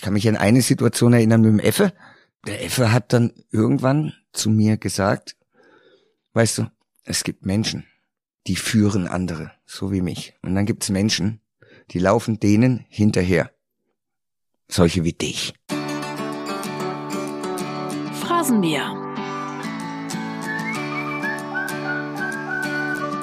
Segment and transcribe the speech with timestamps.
[0.00, 1.92] Ich kann mich an eine Situation erinnern mit dem Effe.
[2.46, 5.36] Der Effe hat dann irgendwann zu mir gesagt,
[6.32, 6.70] weißt du,
[7.04, 7.84] es gibt Menschen,
[8.46, 10.32] die führen andere, so wie mich.
[10.40, 11.42] Und dann gibt es Menschen,
[11.90, 13.50] die laufen denen hinterher.
[14.68, 15.52] Solche wie dich.
[18.22, 18.96] Phrasenmäher.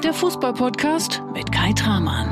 [0.03, 2.29] Der Fußballpodcast mit Kai Tramann.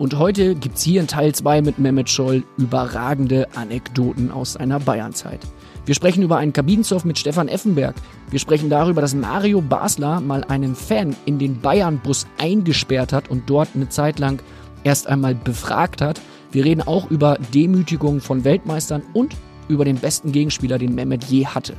[0.00, 5.40] Und heute gibt's hier in Teil 2 mit Mehmet Scholl überragende Anekdoten aus seiner Bayernzeit.
[5.84, 7.94] Wir sprechen über einen Kabinensurf mit Stefan Effenberg.
[8.30, 13.50] Wir sprechen darüber, dass Mario Basler mal einen Fan in den Bayern-Bus eingesperrt hat und
[13.50, 14.40] dort eine Zeit lang
[14.84, 16.18] erst einmal befragt hat.
[16.50, 19.36] Wir reden auch über Demütigungen von Weltmeistern und
[19.68, 21.74] über den besten Gegenspieler, den Mehmet je hatte.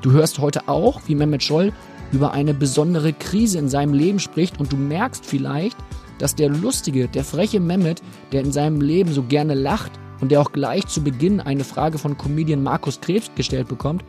[0.00, 1.72] Du hörst heute auch, wie Mehmet Scholl
[2.12, 5.76] über eine besondere Krise in seinem Leben spricht und du merkst vielleicht,
[6.18, 8.02] dass der lustige, der freche Mehmet,
[8.32, 11.98] der in seinem Leben so gerne lacht und der auch gleich zu Beginn eine Frage
[11.98, 14.04] von Comedian Markus Krebs gestellt bekommt,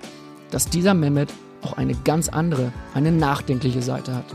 [0.52, 4.25] dass dieser Mehmet auch eine ganz andere, eine nachdenkliche Seite hat.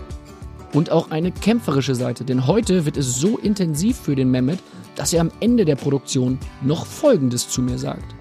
[0.72, 4.60] Und auch eine kämpferische Seite, denn heute wird es so intensiv für den Mehmet,
[4.94, 8.14] dass er am Ende der Produktion noch Folgendes zu mir sagt.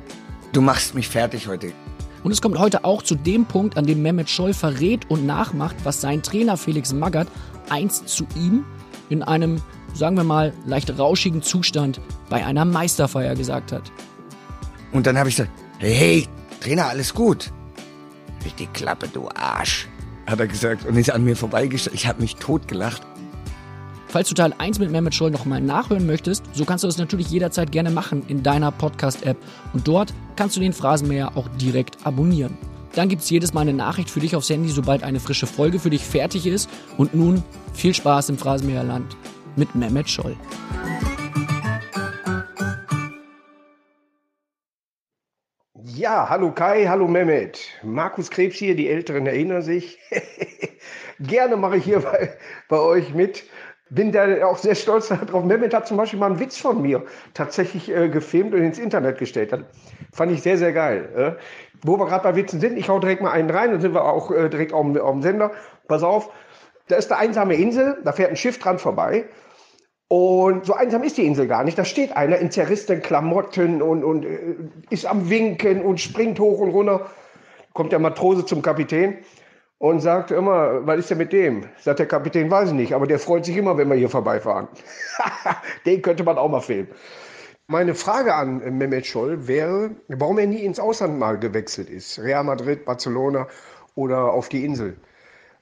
[0.54, 1.74] Du machst mich fertig heute.
[2.24, 5.76] Und es kommt heute auch zu dem Punkt, an dem Mehmet Scholl verrät und nachmacht,
[5.84, 7.28] was sein Trainer Felix Magath
[7.70, 8.66] einst zu ihm
[9.10, 9.62] in einem,
[9.94, 13.92] sagen wir mal, leicht rauschigen Zustand bei einer Meisterfeier gesagt hat.
[14.92, 16.28] Und dann habe ich gesagt, hey, hey,
[16.62, 17.52] Trainer, alles gut.
[18.46, 19.88] Richtig Klappe, du Arsch,
[20.26, 21.96] hat er gesagt und ist an mir vorbeigestellt.
[21.96, 23.02] Ich habe mich totgelacht.
[24.08, 27.30] Falls du Teil 1 mit Mehmet Scholl nochmal nachhören möchtest, so kannst du das natürlich
[27.30, 29.38] jederzeit gerne machen in deiner Podcast-App.
[29.74, 32.58] Und dort kannst du den Phrasenmäher auch direkt abonnieren.
[33.00, 35.80] Dann gibt es jedes Mal eine Nachricht für dich aufs Handy, sobald eine frische Folge
[35.80, 36.70] für dich fertig ist.
[36.98, 39.16] Und nun viel Spaß im Phrasenmäherland
[39.56, 40.36] mit Mehmet Scholl.
[45.82, 47.70] Ja, hallo Kai, hallo Mehmet.
[47.84, 49.98] Markus Krebs hier, die Älteren erinnern sich.
[51.22, 53.46] Gerne mache ich hier bei, bei euch mit.
[53.92, 55.44] Bin da auch sehr stolz darauf.
[55.44, 59.18] Mehmet hat zum Beispiel mal einen Witz von mir tatsächlich äh, gefilmt und ins Internet
[59.18, 59.52] gestellt.
[59.52, 59.62] Das
[60.14, 61.38] fand ich sehr, sehr geil.
[61.38, 61.42] Äh.
[61.84, 64.04] Wo wir gerade bei Witzen sind, ich hau direkt mal einen rein, dann sind wir
[64.04, 65.52] auch äh, direkt auf, auf dem Sender.
[65.88, 66.30] Pass auf,
[66.88, 69.26] da ist eine einsame Insel, da fährt ein Schiff dran vorbei.
[70.08, 71.78] Und so einsam ist die Insel gar nicht.
[71.78, 74.56] Da steht einer in zerrissenen Klamotten und, und äh,
[74.90, 77.08] ist am Winken und springt hoch und runter.
[77.74, 79.18] Kommt der Matrose zum Kapitän
[79.80, 81.68] und sagt immer, was ist denn mit dem?
[81.80, 84.68] Sagt der Kapitän, weiß ich nicht, aber der freut sich immer, wenn wir hier vorbeifahren.
[85.86, 86.90] Den könnte man auch mal filmen.
[87.68, 92.20] Meine Frage an Mehmet Scholl wäre, warum er nie ins Ausland mal gewechselt ist.
[92.20, 93.48] Real Madrid, Barcelona
[93.96, 94.98] oder auf die Insel.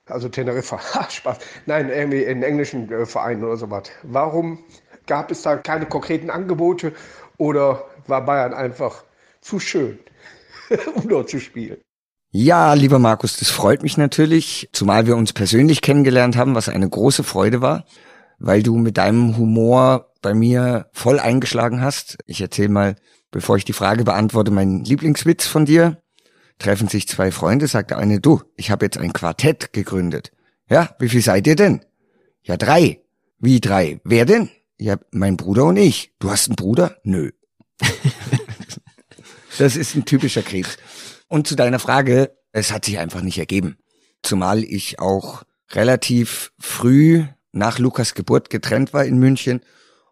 [0.08, 0.80] Also Teneriffa.
[1.10, 1.38] Spaß.
[1.66, 3.92] Nein, irgendwie in englischen äh, Vereinen oder sowas.
[4.04, 4.64] Warum
[5.06, 6.94] gab es da keine konkreten Angebote
[7.38, 9.04] oder war Bayern einfach
[9.42, 10.00] zu schön,
[10.96, 11.78] um dort zu spielen?
[12.30, 16.90] Ja, lieber Markus, das freut mich natürlich, zumal wir uns persönlich kennengelernt haben, was eine
[16.90, 17.86] große Freude war,
[18.38, 22.18] weil du mit deinem Humor bei mir voll eingeschlagen hast.
[22.26, 22.96] Ich erzähle mal,
[23.32, 26.02] bevor ich die Frage beantworte, meinen Lieblingswitz von dir
[26.60, 30.32] treffen sich zwei Freunde, sagt der eine, du, ich habe jetzt ein Quartett gegründet.
[30.70, 31.86] Ja, wie viel seid ihr denn?
[32.44, 33.02] Ja, drei.
[33.40, 34.02] Wie drei?
[34.04, 34.50] Wer denn?
[34.78, 36.14] Ja, mein Bruder und ich.
[36.20, 36.98] Du hast einen Bruder?
[37.04, 37.32] Nö.
[39.58, 40.78] das ist ein typischer Krebs.
[41.28, 43.78] Und zu deiner Frage, es hat sich einfach nicht ergeben.
[44.22, 49.62] Zumal ich auch relativ früh nach Lukas Geburt getrennt war in München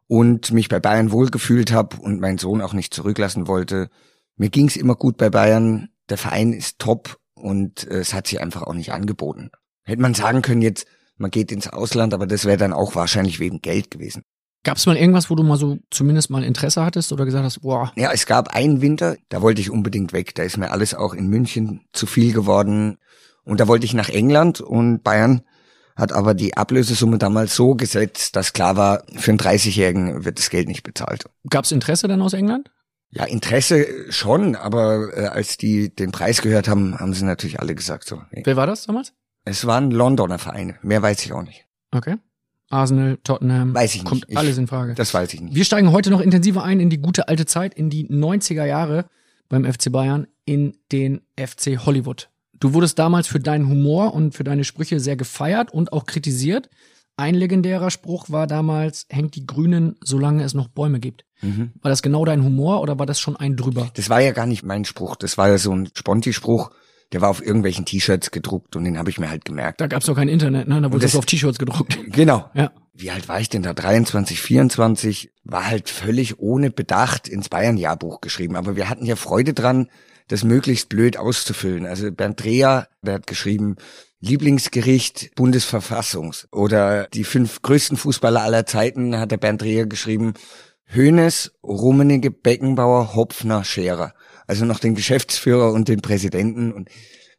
[0.07, 3.89] und mich bei Bayern wohlgefühlt habe und meinen Sohn auch nicht zurücklassen wollte.
[4.35, 8.39] Mir ging's immer gut bei Bayern der Verein ist top und äh, es hat sich
[8.39, 9.51] einfach auch nicht angeboten.
[9.83, 10.85] Hätte man sagen können jetzt,
[11.17, 14.23] man geht ins Ausland, aber das wäre dann auch wahrscheinlich wegen Geld gewesen.
[14.65, 17.61] Gab es mal irgendwas, wo du mal so zumindest mal Interesse hattest oder gesagt hast,
[17.61, 17.91] boah.
[17.95, 20.33] Ja, es gab einen Winter, da wollte ich unbedingt weg.
[20.33, 22.97] Da ist mir alles auch in München zu viel geworden.
[23.43, 25.43] Und da wollte ich nach England und Bayern
[25.95, 30.49] hat aber die Ablösesumme damals so gesetzt, dass klar war, für einen 30-Jährigen wird das
[30.49, 31.25] Geld nicht bezahlt.
[31.47, 32.71] Gab es Interesse dann aus England?
[33.11, 37.75] Ja, Interesse schon, aber äh, als die den Preis gehört haben, haben sie natürlich alle
[37.75, 38.19] gesagt so.
[38.31, 39.13] Wer war das damals?
[39.45, 41.67] Es waren Londoner Vereine, mehr weiß ich auch nicht.
[41.91, 42.15] Okay.
[42.69, 43.73] Arsenal, Tottenham.
[43.73, 44.09] Weiß ich nicht.
[44.09, 44.95] Kommt ich, alles in Frage.
[44.95, 45.55] Das weiß ich nicht.
[45.55, 49.05] Wir steigen heute noch intensiver ein in die gute alte Zeit, in die 90er Jahre
[49.49, 52.29] beim FC Bayern, in den FC Hollywood.
[52.59, 56.69] Du wurdest damals für deinen Humor und für deine Sprüche sehr gefeiert und auch kritisiert.
[57.17, 61.25] Ein legendärer Spruch war damals, hängt die Grünen, solange es noch Bäume gibt.
[61.41, 61.71] Mhm.
[61.81, 63.89] War das genau dein Humor oder war das schon ein drüber?
[63.93, 65.15] Das war ja gar nicht mein Spruch.
[65.15, 66.71] Das war ja so ein Sponti-Spruch,
[67.15, 69.79] Der war auf irgendwelchen T-Shirts gedruckt und den habe ich mir halt gemerkt.
[69.79, 70.81] Da gab's doch kein Internet, ne?
[70.81, 71.97] Da wurde das- das auf T-Shirts gedruckt.
[72.11, 72.49] Genau.
[72.53, 72.73] Ja.
[72.93, 73.73] Wie alt war ich denn da?
[73.73, 75.31] 23, 24.
[75.45, 78.57] War halt völlig ohne Bedacht ins Bayern-Jahrbuch geschrieben.
[78.57, 79.87] Aber wir hatten ja Freude dran,
[80.27, 81.85] das möglichst blöd auszufüllen.
[81.85, 83.77] Also Bernd Dreher, der hat geschrieben,
[84.19, 86.49] Lieblingsgericht Bundesverfassungs.
[86.51, 90.33] Oder die fünf größten Fußballer aller Zeiten hat der Bernd Dreher geschrieben,
[90.85, 94.13] Hönes, Rummenigge, Beckenbauer, Hopfner, Scherer.
[94.47, 96.89] Also noch den Geschäftsführer und den Präsidenten und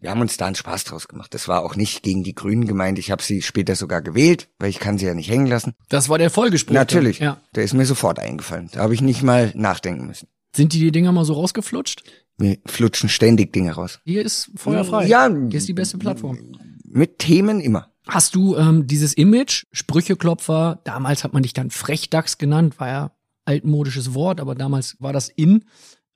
[0.01, 1.33] wir haben uns da einen Spaß draus gemacht.
[1.33, 2.99] Das war auch nicht gegen die Grünen gemeint.
[2.99, 5.73] Ich habe sie später sogar gewählt, weil ich kann sie ja nicht hängen lassen.
[5.89, 6.75] Das war der Folgespruch.
[6.75, 7.19] Natürlich.
[7.19, 7.41] Ja.
[7.55, 8.69] Der ist mir sofort eingefallen.
[8.73, 10.29] Da habe ich nicht mal nachdenken müssen.
[10.55, 12.03] Sind die die Dinger mal so rausgeflutscht?
[12.39, 14.01] Wir flutschen ständig Dinge raus.
[14.05, 15.07] Hier ist feuerfrei.
[15.07, 15.29] Ja.
[15.29, 16.39] Hier ist die beste Plattform.
[16.85, 17.91] Mit Themen immer.
[18.07, 23.11] Hast du ähm, dieses Image, Sprücheklopfer, damals hat man dich dann Frechdachs genannt, war ja
[23.45, 25.65] altmodisches Wort, aber damals war das in.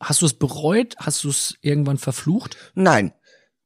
[0.01, 0.95] Hast du es bereut?
[0.99, 2.57] Hast du es irgendwann verflucht?
[2.75, 3.13] Nein,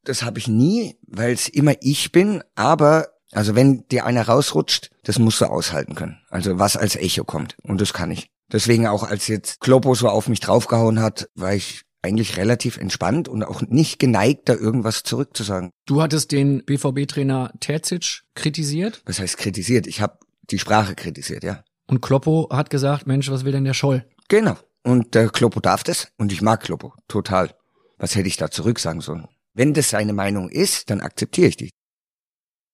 [0.05, 2.43] das habe ich nie, weil es immer ich bin.
[2.55, 6.19] Aber also wenn dir einer rausrutscht, das musst du aushalten können.
[6.31, 7.57] Also was als Echo kommt.
[7.63, 8.29] Und das kann ich.
[8.53, 13.29] Deswegen auch als jetzt Kloppo so auf mich draufgehauen hat, war ich eigentlich relativ entspannt
[13.29, 15.71] und auch nicht geneigt, da irgendwas zurückzusagen.
[15.87, 19.87] Du hattest den BVB-Trainer Terzic kritisiert Was heißt kritisiert?
[19.87, 20.19] Ich habe
[20.51, 21.65] die Sprache kritisiert, ja.
[21.87, 24.05] und Kloppo hat gesagt, Mensch, was will denn der Scholl?
[24.29, 24.57] Genau.
[24.85, 27.55] Und der Kloppo darf das und ich mag Kloppo total.
[27.99, 29.27] Was hätte ich da zurücksagen sollen?
[29.55, 31.71] Wenn das seine Meinung ist, dann akzeptiere ich die.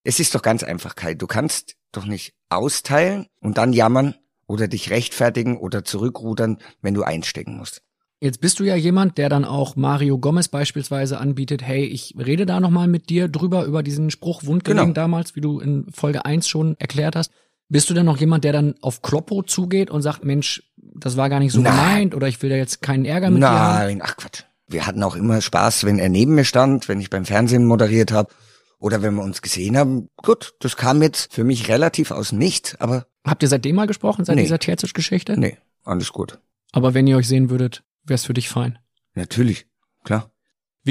[0.03, 1.15] Es ist doch ganz einfach, Kai.
[1.15, 4.15] Du kannst doch nicht austeilen und dann jammern
[4.47, 7.83] oder dich rechtfertigen oder zurückrudern, wenn du einstecken musst.
[8.23, 12.45] Jetzt bist du ja jemand, der dann auch Mario Gomez beispielsweise anbietet, hey, ich rede
[12.45, 14.95] da nochmal mit dir drüber, über diesen Spruch Wundgelegen Genau.
[14.95, 17.31] damals, wie du in Folge 1 schon erklärt hast.
[17.69, 20.63] Bist du denn noch jemand, der dann auf Kloppo zugeht und sagt, Mensch,
[20.95, 21.73] das war gar nicht so Nein.
[21.75, 23.79] gemeint oder ich will da jetzt keinen Ärger mit dir haben?
[23.87, 24.45] Nein, ach Quatsch.
[24.69, 28.13] Wir hatten auch immer Spaß, wenn er neben mir stand, wenn ich beim Fernsehen moderiert
[28.13, 28.33] habe
[28.79, 30.09] oder wenn wir uns gesehen haben.
[30.17, 33.87] Gut, das kam jetzt für mich relativ aus dem Nichts, aber Habt ihr seitdem mal
[33.87, 34.43] gesprochen, seit Nee.
[34.43, 35.39] dieser Terzic-Geschichte?
[35.39, 36.39] nee, alles gut.
[36.73, 38.79] Aber wenn ihr euch sehen würdet, wär's für dich fein.
[39.15, 39.67] Natürlich,
[40.05, 40.31] klar.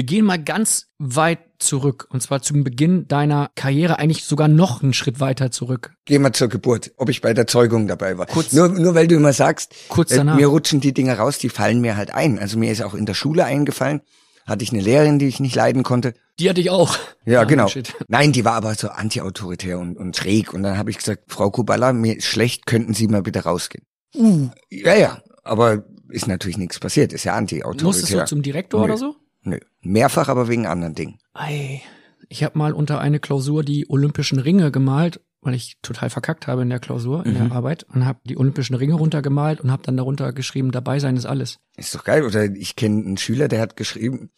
[0.00, 4.82] Wir gehen mal ganz weit zurück und zwar zum Beginn deiner Karriere, eigentlich sogar noch
[4.82, 5.92] einen Schritt weiter zurück.
[6.06, 8.24] Geh mal zur Geburt, ob ich bei der Zeugung dabei war.
[8.24, 10.36] Kurz- nur, nur weil du immer sagst, Kurz äh, danach.
[10.36, 12.38] mir rutschen die Dinger raus, die fallen mir halt ein.
[12.38, 14.00] Also mir ist auch in der Schule eingefallen,
[14.46, 16.14] hatte ich eine Lehrerin, die ich nicht leiden konnte.
[16.38, 16.96] Die hatte ich auch.
[17.26, 17.68] Ja, Ah, genau.
[17.68, 17.94] shit.
[18.08, 20.54] Nein, die war aber so antiautoritär und, und schräg.
[20.54, 23.84] Und dann habe ich gesagt, Frau Kubala, mir ist schlecht, könnten Sie mal bitte rausgehen.
[24.16, 27.84] Uh, Ja, ja, aber ist natürlich nichts passiert, ist ja antiautoritär.
[27.86, 29.14] musstest du zum Direktor oder so?
[29.42, 31.18] Nö, mehrfach, aber wegen anderen Dingen.
[31.32, 31.82] Ei,
[32.28, 36.62] ich habe mal unter eine Klausur die Olympischen Ringe gemalt, weil ich total verkackt habe
[36.62, 37.48] in der Klausur, in Mhm.
[37.48, 41.16] der Arbeit und habe die Olympischen Ringe runtergemalt und habe dann darunter geschrieben, dabei sein
[41.16, 41.58] ist alles.
[41.76, 42.24] Ist doch geil.
[42.24, 44.30] Oder ich kenne einen Schüler, der hat geschrieben,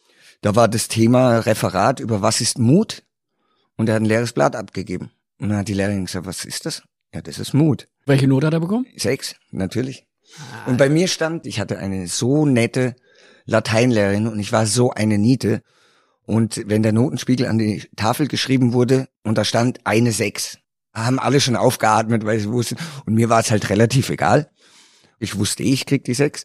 [0.43, 3.03] da war das Thema Referat über was ist Mut
[3.77, 5.11] und er hat ein leeres Blatt abgegeben.
[5.39, 6.83] Und dann hat die Lehrerin gesagt, was ist das?
[7.13, 7.89] Ja, das ist Mut.
[8.07, 8.87] Welche Note hat er bekommen?
[8.97, 10.07] Sechs, natürlich.
[10.67, 12.95] Und bei mir stand, ich hatte eine so nette
[13.45, 15.63] Lateinlehrerin und ich war so eine Niete.
[16.25, 20.59] Und wenn der Notenspiegel an die Tafel geschrieben wurde und da stand eine Sechs,
[20.95, 24.51] haben alle schon aufgeatmet, weil sie wussten, und mir war es halt relativ egal.
[25.19, 26.45] Ich wusste ich krieg die Sechs.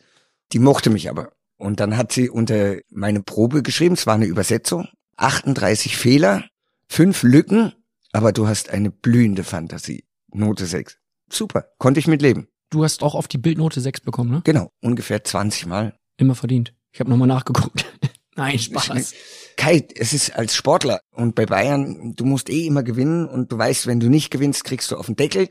[0.53, 1.33] Die mochte mich aber.
[1.57, 6.45] Und dann hat sie unter meine Probe geschrieben, es war eine Übersetzung, 38 Fehler,
[6.88, 7.73] fünf Lücken,
[8.13, 10.05] aber du hast eine blühende Fantasie.
[10.31, 10.97] Note 6.
[11.29, 12.47] Super, konnte ich mit leben.
[12.69, 14.42] Du hast auch auf die Bildnote 6 bekommen, ne?
[14.44, 15.97] Genau, ungefähr 20 Mal.
[16.18, 16.73] Immer verdient.
[16.97, 17.85] Ich habe nochmal nachgeguckt.
[18.35, 19.13] Nein, Spaß.
[19.56, 23.57] Kai, es ist als Sportler und bei Bayern, du musst eh immer gewinnen und du
[23.59, 25.47] weißt, wenn du nicht gewinnst, kriegst du auf den Deckel.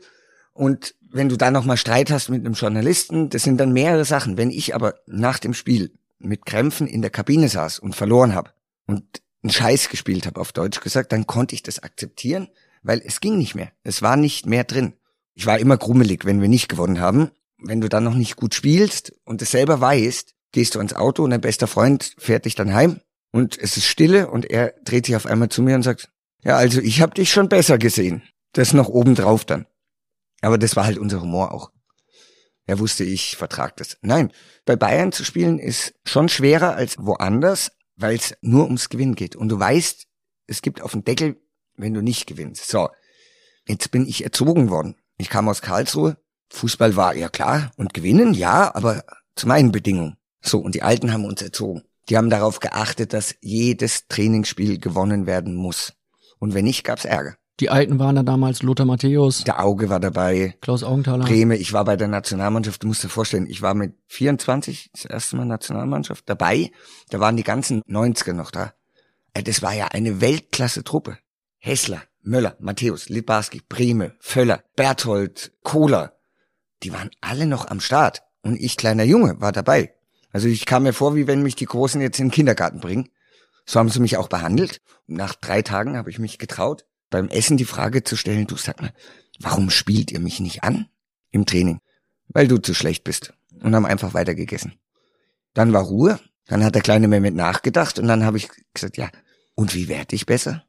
[0.51, 4.35] Und wenn du dann nochmal Streit hast mit einem Journalisten, das sind dann mehrere Sachen.
[4.35, 8.51] Wenn ich aber nach dem Spiel mit Krämpfen in der Kabine saß und verloren habe
[8.85, 9.05] und
[9.41, 12.49] einen Scheiß gespielt habe, auf Deutsch gesagt, dann konnte ich das akzeptieren,
[12.83, 13.71] weil es ging nicht mehr.
[13.83, 14.95] Es war nicht mehr drin.
[15.33, 17.31] Ich war immer grummelig, wenn wir nicht gewonnen haben.
[17.57, 21.23] Wenn du dann noch nicht gut spielst und es selber weißt, gehst du ins Auto
[21.23, 23.01] und dein bester Freund fährt dich dann heim
[23.31, 26.09] und es ist Stille und er dreht sich auf einmal zu mir und sagt,
[26.43, 28.23] ja, also ich habe dich schon besser gesehen.
[28.53, 29.65] Das noch oben drauf dann.
[30.41, 31.71] Aber das war halt unser Humor auch.
[32.65, 33.97] Er wusste, ich vertrag das.
[34.01, 34.31] Nein,
[34.65, 39.35] bei Bayern zu spielen ist schon schwerer als woanders, weil es nur ums Gewinnen geht.
[39.35, 40.05] Und du weißt,
[40.47, 41.37] es gibt auf den Deckel,
[41.75, 42.67] wenn du nicht gewinnst.
[42.67, 42.89] So,
[43.67, 44.95] jetzt bin ich erzogen worden.
[45.17, 46.17] Ich kam aus Karlsruhe.
[46.49, 49.03] Fußball war ja klar und gewinnen, ja, aber
[49.35, 50.16] zu meinen Bedingungen.
[50.41, 51.83] So, und die Alten haben uns erzogen.
[52.09, 55.93] Die haben darauf geachtet, dass jedes Trainingsspiel gewonnen werden muss.
[56.39, 57.35] Und wenn nicht, gab's Ärger.
[57.59, 61.25] Die Alten waren da damals Lothar Matthäus, Der Auge war dabei, Klaus Augenthaler.
[61.25, 65.05] Breme, ich war bei der Nationalmannschaft, du musst dir vorstellen, ich war mit 24 das
[65.05, 66.71] erste Mal Nationalmannschaft dabei,
[67.09, 68.73] da waren die ganzen 90er noch da.
[69.35, 71.17] Ja, Das war ja eine Weltklasse-Truppe.
[71.57, 76.13] Hessler, Möller, Matthäus, Libarski, Breme, Völler, Berthold, Kohler.
[76.83, 78.21] Die waren alle noch am Start.
[78.43, 79.95] Und ich, kleiner Junge, war dabei.
[80.37, 83.09] Also ich kam mir vor, wie wenn mich die Großen jetzt in den Kindergarten bringen.
[83.65, 84.83] So haben sie mich auch behandelt.
[85.07, 88.79] Nach drei Tagen habe ich mich getraut, beim Essen die Frage zu stellen, du sag
[88.79, 88.93] mal,
[89.39, 90.89] warum spielt ihr mich nicht an
[91.31, 91.79] im Training?
[92.27, 93.33] Weil du zu schlecht bist.
[93.63, 94.73] Und haben einfach weitergegessen.
[95.55, 96.19] Dann war Ruhe.
[96.45, 99.09] Dann hat der kleine Mehmet nachgedacht und dann habe ich gesagt, ja,
[99.55, 100.67] und wie werde ich besser?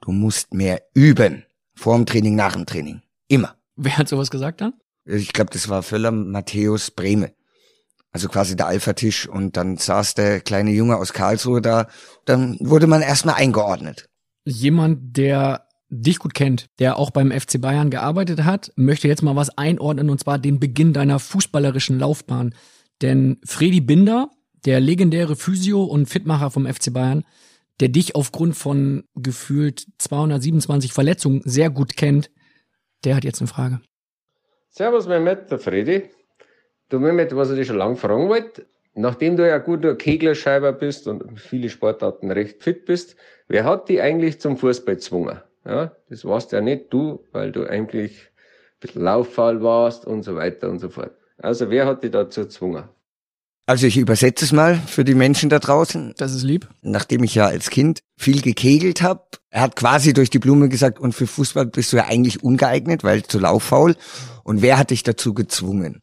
[0.00, 1.44] Du musst mehr üben.
[1.74, 3.02] Vor dem Training, nach dem Training.
[3.28, 3.58] Immer.
[3.76, 4.72] Wer hat sowas gesagt dann?
[5.04, 7.34] Ich glaube, das war Völler, Matthäus, Breme.
[8.12, 11.88] Also quasi der Alpha-Tisch und dann saß der kleine Junge aus Karlsruhe da.
[12.26, 14.08] Dann wurde man erstmal eingeordnet.
[14.44, 19.36] Jemand, der dich gut kennt, der auch beim FC Bayern gearbeitet hat, möchte jetzt mal
[19.36, 22.54] was einordnen und zwar den Beginn deiner fußballerischen Laufbahn.
[23.00, 24.30] Denn Fredi Binder,
[24.64, 27.24] der legendäre Physio und Fitmacher vom FC Bayern,
[27.80, 32.30] der dich aufgrund von gefühlt 227 Verletzungen sehr gut kennt,
[33.04, 33.80] der hat jetzt eine Frage.
[34.70, 36.10] Servus Mehmet, der Freddy.
[36.92, 41.08] Du Mehmet, was ich dich schon lange fragen wollte, nachdem du ja guter Keglerscheiber bist
[41.08, 43.16] und viele Sportarten recht fit bist,
[43.48, 45.38] wer hat dich eigentlich zum Fußball gezwungen?
[45.64, 50.36] Ja, das warst ja nicht du, weil du eigentlich ein bisschen lauffaul warst und so
[50.36, 51.12] weiter und so fort.
[51.38, 52.84] Also wer hat dich dazu gezwungen?
[53.64, 56.12] Also ich übersetze es mal für die Menschen da draußen.
[56.18, 56.68] Das ist lieb.
[56.82, 61.00] Nachdem ich ja als Kind viel gekegelt habe, er hat quasi durch die Blume gesagt,
[61.00, 63.96] und für Fußball bist du ja eigentlich ungeeignet, weil zu lauffaul.
[64.44, 66.02] Und wer hat dich dazu gezwungen?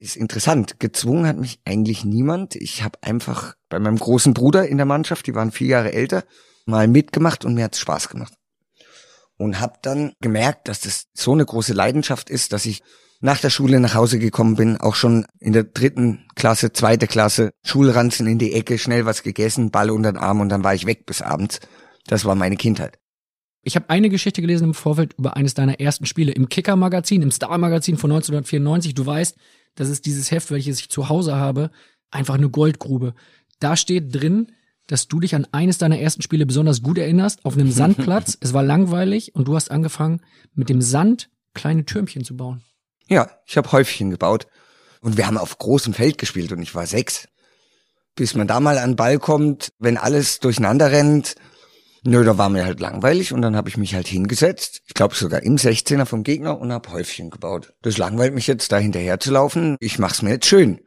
[0.00, 0.78] Ist interessant.
[0.78, 2.54] Gezwungen hat mich eigentlich niemand.
[2.54, 6.24] Ich habe einfach bei meinem großen Bruder in der Mannschaft, die waren vier Jahre älter,
[6.66, 8.34] mal mitgemacht und mir hat's Spaß gemacht.
[9.36, 12.82] Und habe dann gemerkt, dass das so eine große Leidenschaft ist, dass ich
[13.20, 17.50] nach der Schule nach Hause gekommen bin, auch schon in der dritten Klasse, zweite Klasse,
[17.64, 20.86] Schulranzen in die Ecke, schnell was gegessen, Ball unter den Arm und dann war ich
[20.86, 21.58] weg bis abends.
[22.06, 22.98] Das war meine Kindheit.
[23.62, 27.32] Ich habe eine Geschichte gelesen im Vorfeld über eines deiner ersten Spiele im Kicker-Magazin, im
[27.32, 28.94] Star-Magazin von 1994.
[28.94, 29.36] Du weißt,
[29.78, 31.70] das ist dieses Heft, welches ich zu Hause habe,
[32.10, 33.14] einfach eine Goldgrube.
[33.60, 34.52] Da steht drin,
[34.88, 38.36] dass du dich an eines deiner ersten Spiele besonders gut erinnerst, auf einem Sandplatz.
[38.40, 40.20] es war langweilig und du hast angefangen,
[40.54, 42.62] mit dem Sand kleine Türmchen zu bauen.
[43.06, 44.48] Ja, ich habe Häufchen gebaut.
[45.00, 47.28] Und wir haben auf großem Feld gespielt und ich war sechs.
[48.16, 51.36] Bis man da mal an den Ball kommt, wenn alles durcheinander rennt.
[52.04, 54.82] Nö, da war mir halt langweilig und dann habe ich mich halt hingesetzt.
[54.86, 57.74] Ich glaube sogar im 16er vom Gegner und hab Häufchen gebaut.
[57.82, 59.76] Das langweilt mich jetzt, da hinterher zu laufen.
[59.80, 60.80] Ich mach's mir jetzt schön.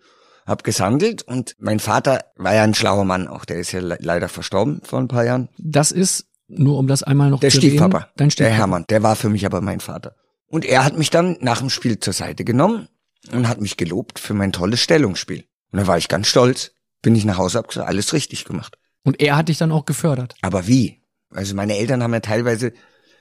[0.45, 3.45] Hab gesandelt und mein Vater war ja ein schlauer Mann auch.
[3.45, 5.49] Der ist ja le leider verstorben vor ein paar Jahren.
[5.57, 8.55] Das ist, nur um das einmal noch Der zu Stiefpapa, erwähnen, dein der Stiefpapa.
[8.55, 10.15] Hermann, der war für mich aber mein Vater.
[10.47, 12.89] Und er hat mich dann nach dem Spiel zur Seite genommen
[13.31, 15.45] und hat mich gelobt für mein tolles Stellungsspiel.
[15.71, 16.71] Und da war ich ganz stolz.
[17.01, 18.77] Bin ich nach Hause, hab gesagt, alles richtig gemacht.
[19.03, 20.35] Und er hat dich dann auch gefördert.
[20.41, 21.00] Aber wie?
[21.33, 22.73] Also meine Eltern haben ja teilweise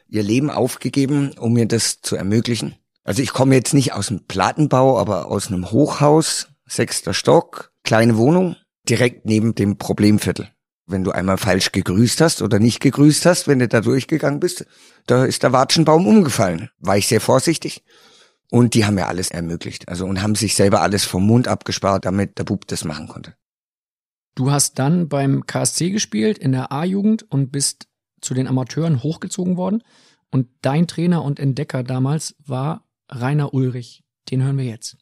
[0.08, 2.74] ihr Leben aufgegeben, um mir das zu ermöglichen.
[3.04, 8.16] Also ich komme jetzt nicht aus dem Plattenbau, aber aus einem Hochhaus, sechster Stock, kleine
[8.16, 8.56] Wohnung,
[8.88, 10.50] direkt neben dem Problemviertel.
[10.86, 14.66] Wenn du einmal falsch gegrüßt hast oder nicht gegrüßt hast, wenn du da durchgegangen bist,
[15.06, 16.70] da ist der Watschenbaum umgefallen.
[16.78, 17.84] War ich sehr vorsichtig.
[18.50, 19.88] Und die haben mir alles ermöglicht.
[19.88, 23.34] Also und haben sich selber alles vom Mund abgespart, damit der Bub das machen konnte.
[24.34, 27.86] Du hast dann beim KSC gespielt in der A-Jugend und bist
[28.20, 29.82] zu den Amateuren hochgezogen worden.
[30.30, 34.02] Und dein Trainer und Entdecker damals war Rainer Ulrich.
[34.30, 34.96] Den hören wir jetzt.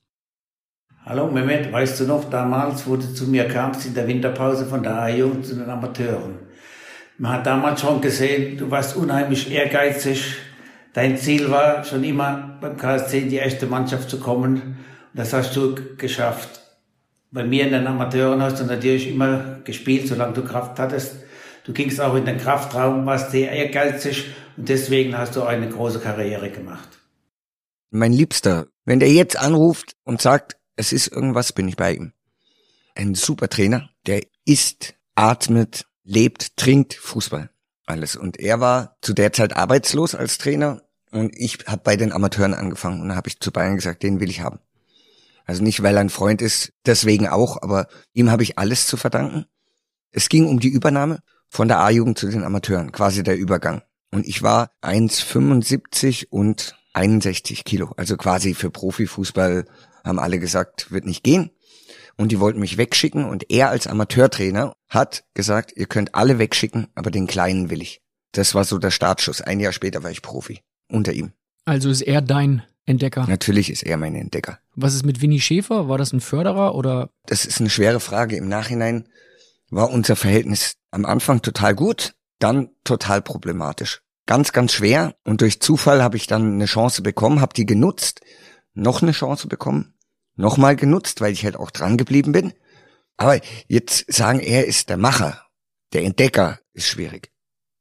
[1.05, 4.83] Hallo Mehmet, weißt du noch damals, wo du zu mir kamst in der Winterpause von
[4.83, 6.39] der A-Jugend zu den Amateuren?
[7.17, 10.37] Man hat damals schon gesehen, du warst unheimlich ehrgeizig.
[10.93, 14.53] Dein Ziel war schon immer beim KSC in die erste Mannschaft zu kommen.
[14.55, 14.77] Und
[15.15, 16.61] das hast du geschafft.
[17.31, 21.17] Bei mir in den Amateuren hast du natürlich immer gespielt, solange du Kraft hattest.
[21.69, 26.01] Du gingst auch in den Kraftraum, warst sehr ehrgeizig und deswegen hast du eine große
[26.01, 26.89] Karriere gemacht.
[27.91, 32.15] Mein Liebster, wenn der jetzt anruft und sagt, es ist irgendwas, bin ich bei ihm.
[32.95, 37.51] Ein super Trainer, der isst, atmet, lebt, trinkt Fußball.
[37.85, 38.17] Alles.
[38.17, 42.55] Und er war zu der Zeit arbeitslos als Trainer und ich habe bei den Amateuren
[42.55, 44.59] angefangen und habe ich zu Bayern gesagt, den will ich haben.
[45.45, 48.97] Also nicht, weil er ein Freund ist, deswegen auch, aber ihm habe ich alles zu
[48.97, 49.45] verdanken.
[50.11, 53.83] Es ging um die Übernahme von der A-Jugend zu den Amateuren, quasi der Übergang.
[54.11, 57.93] Und ich war 1,75 und 61 Kilo.
[57.97, 59.67] Also quasi für Profifußball
[60.05, 61.51] haben alle gesagt, wird nicht gehen.
[62.17, 66.89] Und die wollten mich wegschicken und er als Amateurtrainer hat gesagt, ihr könnt alle wegschicken,
[66.95, 68.03] aber den Kleinen will ich.
[68.33, 69.41] Das war so der Startschuss.
[69.41, 70.61] Ein Jahr später war ich Profi.
[70.91, 71.33] Unter ihm.
[71.65, 73.27] Also ist er dein Entdecker.
[73.29, 74.59] Natürlich ist er mein Entdecker.
[74.75, 75.89] Was ist mit Winnie Schäfer?
[75.89, 77.11] War das ein Förderer oder?
[77.27, 78.37] Das ist eine schwere Frage.
[78.37, 79.07] Im Nachhinein
[79.71, 82.15] war unser Verhältnis am Anfang total gut.
[82.41, 84.03] dann total problematisch.
[84.27, 85.17] Ganz, ganz schwer.
[85.25, 88.21] Und durch Zufall habe ich dann eine Chance bekommen, habe die genutzt,
[88.75, 89.95] noch eine Chance bekommen,
[90.37, 92.53] nochmal genutzt, weil ich halt auch dran geblieben bin.
[93.17, 95.45] Aber jetzt sagen, er ist der Macher,
[95.93, 97.33] der Entdecker, ist schwierig.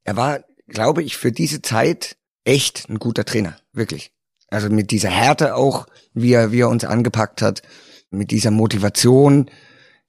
[0.03, 4.11] Er war, glaube ich, für diese Zeit echt ein guter Trainer, wirklich.
[4.49, 7.61] Also mit dieser Härte auch, wie er, wie er uns angepackt hat,
[8.09, 9.51] mit dieser Motivation,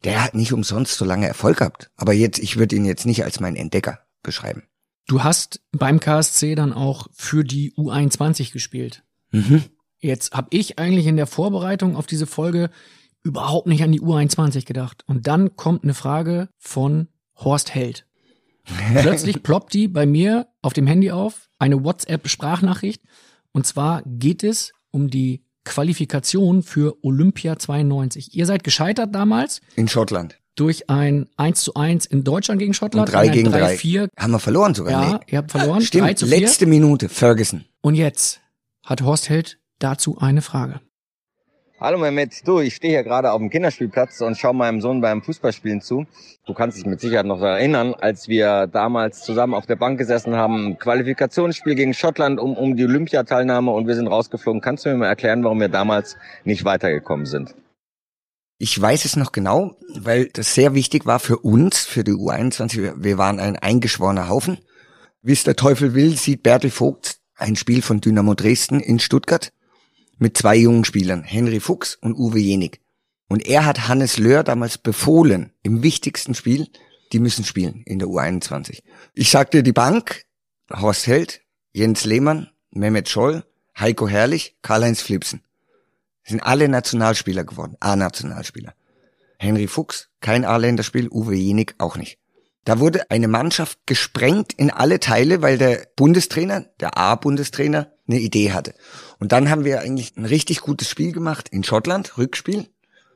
[0.04, 1.90] der hat nicht umsonst so lange Erfolg gehabt.
[1.96, 4.64] Aber jetzt, ich würde ihn jetzt nicht als meinen Entdecker beschreiben.
[5.06, 9.02] Du hast beim KSC dann auch für die U21 gespielt.
[9.30, 9.64] Mhm.
[9.98, 12.70] Jetzt habe ich eigentlich in der Vorbereitung auf diese Folge
[13.22, 15.02] überhaupt nicht an die U21 gedacht.
[15.06, 18.06] Und dann kommt eine Frage von Horst Held.
[19.00, 23.02] Plötzlich ploppt die bei mir auf dem Handy auf, eine WhatsApp-Sprachnachricht.
[23.52, 28.34] Und zwar geht es um die Qualifikation für Olympia 92.
[28.34, 30.38] Ihr seid gescheitert damals In Schottland.
[30.54, 33.08] durch ein 1 zu 1 in Deutschland gegen Schottland.
[33.08, 33.76] Und drei und ein gegen 3 drei.
[33.76, 34.08] 4.
[34.18, 34.92] Haben wir verloren sogar?
[34.92, 35.20] Ja, Nee.
[35.32, 35.80] ihr habt verloren.
[35.80, 36.40] 3 Stimmt, zu 4.
[36.40, 37.64] letzte Minute, Ferguson.
[37.80, 38.40] Und jetzt
[38.84, 40.80] hat Horst Held dazu eine Frage.
[41.80, 45.22] Hallo Mehmet, du, ich stehe hier gerade auf dem Kinderspielplatz und schaue meinem Sohn beim
[45.22, 46.06] Fußballspielen zu.
[46.44, 50.34] Du kannst dich mit Sicherheit noch erinnern, als wir damals zusammen auf der Bank gesessen
[50.34, 54.60] haben, Qualifikationsspiel gegen Schottland um, um die Olympiateilnahme und wir sind rausgeflogen.
[54.60, 57.54] Kannst du mir mal erklären, warum wir damals nicht weitergekommen sind?
[58.58, 62.94] Ich weiß es noch genau, weil das sehr wichtig war für uns, für die U21.
[62.96, 64.58] Wir- waren ein eingeschworener Haufen.
[65.22, 69.52] Wie es der Teufel will, sieht Bertel Vogt ein Spiel von Dynamo Dresden in Stuttgart
[70.18, 72.80] mit zwei jungen Spielern, Henry Fuchs und Uwe Jenig.
[73.28, 76.68] Und er hat Hannes Löhr damals befohlen, im wichtigsten Spiel,
[77.12, 78.82] die müssen spielen in der U21.
[79.14, 80.24] Ich sagte die Bank,
[80.70, 81.40] Horst Held,
[81.72, 83.44] Jens Lehmann, Mehmet Scholl,
[83.78, 85.42] Heiko Herrlich, Karl-Heinz Flipsen.
[86.24, 88.74] Sind alle Nationalspieler geworden, A-Nationalspieler.
[89.38, 92.18] Henry Fuchs, kein A-Länderspiel, Uwe Jenig auch nicht.
[92.64, 98.52] Da wurde eine Mannschaft gesprengt in alle Teile, weil der Bundestrainer, der A-Bundestrainer, eine Idee
[98.52, 98.74] hatte.
[99.18, 102.66] Und dann haben wir eigentlich ein richtig gutes Spiel gemacht in Schottland, Rückspiel.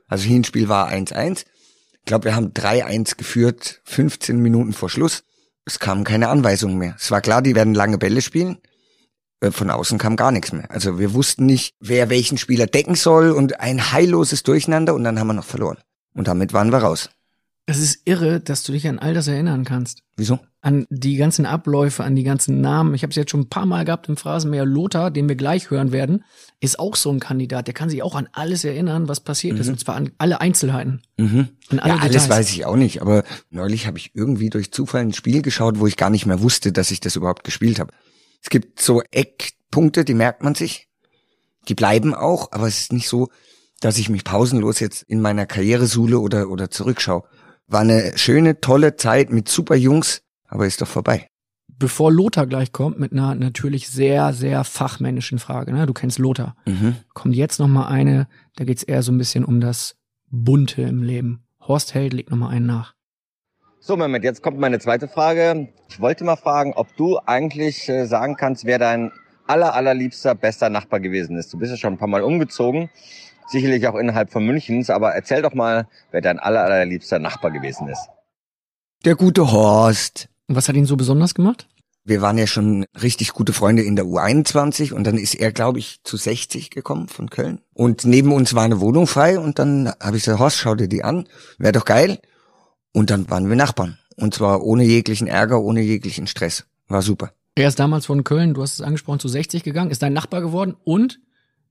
[0.06, 1.44] Also Hinspiel war 1-1.
[1.92, 5.24] Ich glaube, wir haben 3-1 geführt, 15 Minuten vor Schluss.
[5.64, 6.96] Es kamen keine Anweisungen mehr.
[6.98, 8.58] Es war klar, die werden lange Bälle spielen.
[9.40, 10.70] Äh, Von außen kam gar nichts mehr.
[10.70, 15.18] Also wir wussten nicht, wer welchen Spieler decken soll und ein heilloses Durcheinander und dann
[15.18, 15.78] haben wir noch verloren.
[16.14, 17.10] Und damit waren wir raus.
[17.64, 20.02] Es ist irre, dass du dich an all das erinnern kannst.
[20.16, 20.40] Wieso?
[20.62, 22.94] An die ganzen Abläufe, an die ganzen Namen.
[22.94, 24.64] Ich habe es jetzt schon ein paar Mal gehabt im Phrasenmäher.
[24.64, 26.24] Lothar, den wir gleich hören werden,
[26.60, 27.68] ist auch so ein Kandidat.
[27.68, 29.68] Der kann sich auch an alles erinnern, was passiert ist.
[29.68, 31.02] Und zwar an alle Einzelheiten.
[31.16, 31.48] Mhm.
[31.70, 32.30] An alle ja, alles Details.
[32.30, 35.86] weiß ich auch nicht, aber neulich habe ich irgendwie durch Zufall ein Spiel geschaut, wo
[35.86, 37.92] ich gar nicht mehr wusste, dass ich das überhaupt gespielt habe.
[38.42, 40.88] Es gibt so Eckpunkte, die merkt man sich.
[41.68, 43.28] Die bleiben auch, aber es ist nicht so,
[43.80, 47.22] dass ich mich pausenlos jetzt in meiner Karriere suhle oder, oder zurückschaue.
[47.72, 51.26] War eine schöne, tolle Zeit mit super Jungs, aber ist doch vorbei.
[51.68, 55.86] Bevor Lothar gleich kommt mit einer natürlich sehr, sehr fachmännischen Frage, ne?
[55.86, 56.96] du kennst Lothar, Mhm.
[57.14, 59.96] kommt jetzt noch mal eine, da geht's eher so ein bisschen um das
[60.30, 61.44] Bunte im Leben.
[61.60, 62.94] Horst Held legt noch mal einen nach.
[63.80, 65.68] So Mehmet, jetzt kommt meine zweite Frage.
[65.88, 69.10] Ich wollte mal fragen, ob du eigentlich äh, sagen kannst, wer dein
[69.46, 71.52] aller, allerliebster, bester Nachbar gewesen ist.
[71.52, 72.90] Du bist ja schon ein paar Mal umgezogen,
[73.52, 77.88] sicherlich auch innerhalb von Münchens, aber erzähl doch mal, wer dein aller, allerliebster Nachbar gewesen
[77.88, 78.08] ist.
[79.04, 80.28] Der gute Horst.
[80.48, 81.68] Und was hat ihn so besonders gemacht?
[82.04, 85.78] Wir waren ja schon richtig gute Freunde in der U21 und dann ist er, glaube
[85.78, 87.60] ich, zu 60 gekommen von Köln.
[87.74, 90.88] Und neben uns war eine Wohnung frei und dann habe ich gesagt, Horst, schau dir
[90.88, 92.18] die an, wäre doch geil.
[92.92, 93.98] Und dann waren wir Nachbarn.
[94.16, 96.64] Und zwar ohne jeglichen Ärger, ohne jeglichen Stress.
[96.88, 97.32] War super.
[97.54, 100.40] Er ist damals von Köln, du hast es angesprochen, zu 60 gegangen, ist dein Nachbar
[100.40, 101.20] geworden und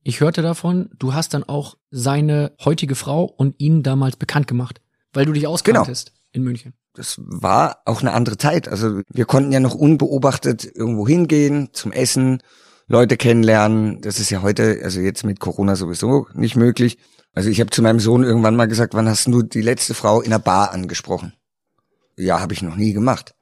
[0.03, 4.81] ich hörte davon, du hast dann auch seine heutige Frau und ihn damals bekannt gemacht,
[5.13, 6.73] weil du dich auskanntest in München.
[6.93, 8.67] Das war auch eine andere Zeit.
[8.67, 12.41] Also wir konnten ja noch unbeobachtet irgendwo hingehen, zum Essen,
[12.87, 14.01] Leute kennenlernen.
[14.01, 16.97] Das ist ja heute, also jetzt mit Corona sowieso nicht möglich.
[17.33, 20.21] Also ich habe zu meinem Sohn irgendwann mal gesagt, wann hast du die letzte Frau
[20.21, 21.33] in einer Bar angesprochen?
[22.17, 23.33] Ja, habe ich noch nie gemacht.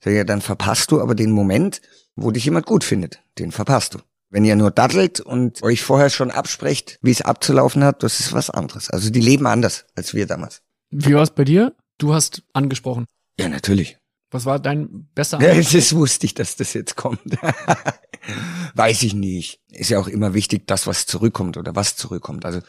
[0.00, 1.82] Sag ja, dann verpasst du aber den Moment,
[2.16, 3.20] wo dich jemand gut findet.
[3.38, 3.98] Den verpasst du.
[4.30, 8.32] Wenn ihr nur dattelt und euch vorher schon absprecht, wie es abzulaufen hat, das ist
[8.32, 8.90] was anderes.
[8.90, 10.60] Also die leben anders als wir damals.
[10.90, 11.74] Wie war es bei dir?
[11.96, 13.06] Du hast angesprochen.
[13.38, 13.98] Ja, natürlich.
[14.30, 15.72] Was war dein bester Ja, Eindruck?
[15.72, 17.20] das wusste ich, dass das jetzt kommt.
[18.74, 19.60] Weiß ich nicht.
[19.72, 22.44] Ist ja auch immer wichtig, das, was zurückkommt oder was zurückkommt.
[22.44, 22.60] Also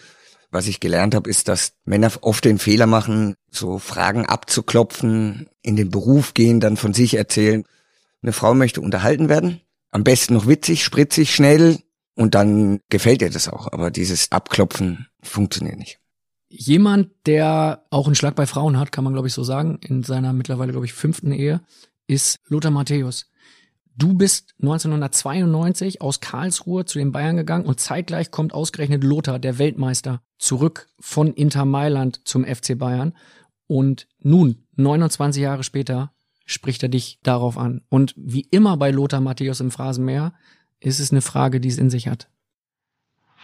[0.51, 5.75] was ich gelernt habe, ist, dass Männer oft den Fehler machen, so Fragen abzuklopfen, in
[5.75, 7.65] den Beruf gehen, dann von sich erzählen.
[8.21, 11.79] Eine Frau möchte unterhalten werden, am besten noch witzig, spritzig, schnell
[12.15, 13.71] und dann gefällt ihr das auch.
[13.71, 15.99] Aber dieses Abklopfen funktioniert nicht.
[16.49, 20.03] Jemand, der auch einen Schlag bei Frauen hat, kann man glaube ich so sagen, in
[20.03, 21.61] seiner mittlerweile glaube ich fünften Ehe,
[22.07, 23.29] ist Lothar Matthäus.
[23.95, 29.59] Du bist 1992 aus Karlsruhe zu den Bayern gegangen und zeitgleich kommt ausgerechnet Lothar, der
[29.59, 33.13] Weltmeister, zurück von Inter Mailand zum FC Bayern.
[33.67, 36.13] Und nun, 29 Jahre später,
[36.49, 37.81] spricht er dich darauf an.
[37.89, 40.33] Und wie immer bei Lothar Matthäus im Phrasenmäher
[40.79, 42.27] ist es eine Frage, die es in sich hat.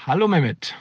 [0.05, 0.75] Hallo Mehmet,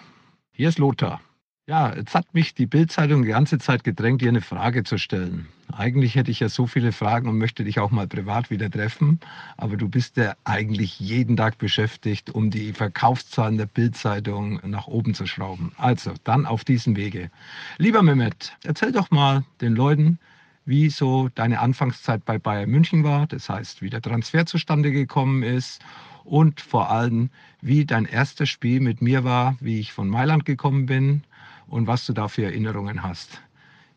[0.53, 1.21] hier ist Lothar.
[1.67, 5.49] Ja, jetzt hat mich die Bildzeitung die ganze Zeit gedrängt, dir eine Frage zu stellen.
[5.73, 9.19] Eigentlich hätte ich ja so viele Fragen und möchte dich auch mal privat wieder treffen,
[9.57, 15.15] aber du bist ja eigentlich jeden Tag beschäftigt, um die Verkaufszahlen der Bildzeitung nach oben
[15.15, 15.73] zu schrauben.
[15.79, 17.31] Also, dann auf diesem Wege.
[17.79, 20.19] Lieber Mehmet, erzähl doch mal den Leuten,
[20.65, 25.43] wie so deine Anfangszeit bei Bayern München war, das heißt, wie der Transfer zustande gekommen
[25.43, 25.83] ist
[26.25, 30.87] und vor allem, wie dein erstes Spiel mit mir war, wie ich von Mailand gekommen
[30.87, 31.23] bin
[31.67, 33.41] und was du da für Erinnerungen hast.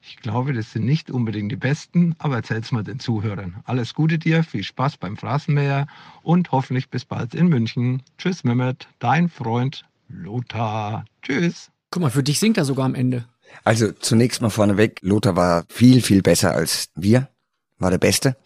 [0.01, 3.57] Ich glaube, das sind nicht unbedingt die besten, aber erzähl's mal den Zuhörern.
[3.65, 5.87] Alles Gute dir, viel Spaß beim Phrasenmäher
[6.21, 8.03] und hoffentlich bis bald in München.
[8.17, 11.05] Tschüss, Mehmet, dein Freund Lothar.
[11.21, 11.71] Tschüss.
[11.91, 13.25] Guck mal, für dich singt er sogar am Ende.
[13.63, 17.29] Also zunächst mal vorneweg, Lothar war viel, viel besser als wir,
[17.77, 18.37] war der Beste.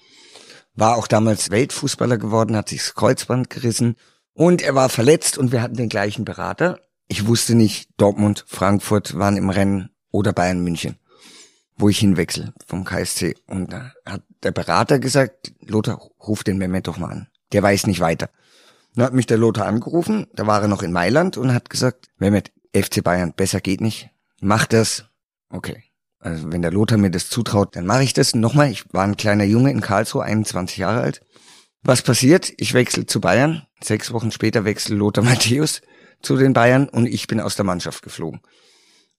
[0.74, 3.98] War auch damals Weltfußballer geworden, hat sich das Kreuzband gerissen
[4.34, 6.80] und er war verletzt und wir hatten den gleichen Berater.
[7.08, 10.98] Ich wusste nicht, Dortmund, Frankfurt waren im Rennen oder Bayern München,
[11.78, 13.36] wo ich hinwechsel vom KSC.
[13.48, 17.28] Und da hat der Berater gesagt, Lothar, ruf den Mehmet doch mal an.
[17.52, 18.30] Der weiß nicht weiter.
[18.96, 22.08] Dann hat mich der Lothar angerufen, da war er noch in Mailand und hat gesagt,
[22.18, 24.10] Mehmet, FC Bayern, besser geht nicht.
[24.42, 25.06] Mach das.
[25.50, 25.84] Okay.
[26.20, 28.36] Also wenn der Lothar mir das zutraut, dann mache ich das.
[28.36, 31.22] Nochmal, ich war ein kleiner Junge in Karlsruhe, 21 Jahre alt.
[31.84, 32.52] Was passiert?
[32.58, 33.66] Ich wechsle zu Bayern.
[33.84, 35.82] Sechs Wochen später wechselt Lothar Matthäus
[36.22, 38.42] zu den Bayern und ich bin aus der Mannschaft geflogen.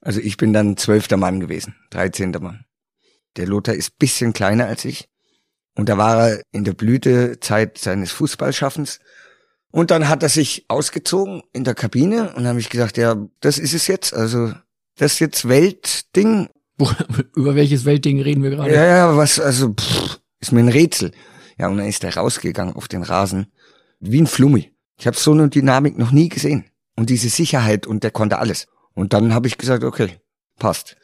[0.01, 2.65] Also ich bin dann zwölfter Mann gewesen, dreizehnter Mann.
[3.37, 5.09] Der Lothar ist bisschen kleiner als ich.
[5.75, 8.99] Und da war er in der Blütezeit seines Fußballschaffens.
[9.71, 13.59] Und dann hat er sich ausgezogen in der Kabine und habe ich gesagt, ja, das
[13.59, 14.13] ist es jetzt.
[14.13, 14.53] Also
[14.97, 16.49] das jetzt Weltding.
[17.37, 18.75] Über welches Weltding reden wir gerade?
[18.75, 21.13] Ja, ja, was, also pff, ist mir ein Rätsel.
[21.59, 23.53] Ja, und dann ist er rausgegangen auf den Rasen
[24.01, 24.73] wie ein Flummi.
[24.99, 26.65] Ich habe so eine Dynamik noch nie gesehen
[26.97, 28.67] und diese Sicherheit und der konnte alles.
[28.95, 30.19] Und dann habe ich gesagt, okay,
[30.59, 30.97] passt.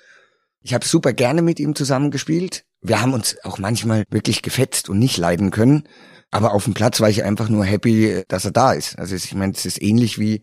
[0.63, 2.65] Ich habe super gerne mit ihm zusammengespielt.
[2.81, 5.89] Wir haben uns auch manchmal wirklich gefetzt und nicht leiden können.
[6.31, 8.99] Aber auf dem Platz war ich einfach nur happy, dass er da ist.
[8.99, 10.43] Also ich meine, es ist ähnlich wie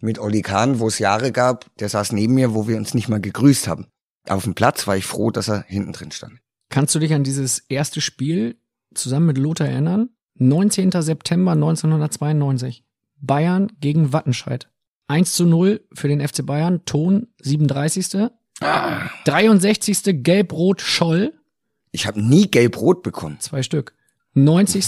[0.00, 3.08] mit Olli Kahn, wo es Jahre gab, der saß neben mir, wo wir uns nicht
[3.08, 3.86] mal gegrüßt haben.
[4.28, 6.40] Auf dem Platz war ich froh, dass er hinten drin stand.
[6.68, 8.56] Kannst du dich an dieses erste Spiel
[8.94, 10.10] zusammen mit Lothar erinnern?
[10.38, 10.90] 19.
[10.90, 12.84] September 1992.
[13.20, 14.68] Bayern gegen Wattenscheid.
[15.08, 18.28] 1 zu 0 für den FC Bayern, Ton 37.
[18.60, 19.08] Ah.
[19.24, 20.22] 63.
[20.22, 21.32] Gelb-Rot Scholl.
[21.92, 23.38] Ich habe nie Gelb-Rot bekommen.
[23.40, 23.94] Zwei Stück.
[24.34, 24.86] 90.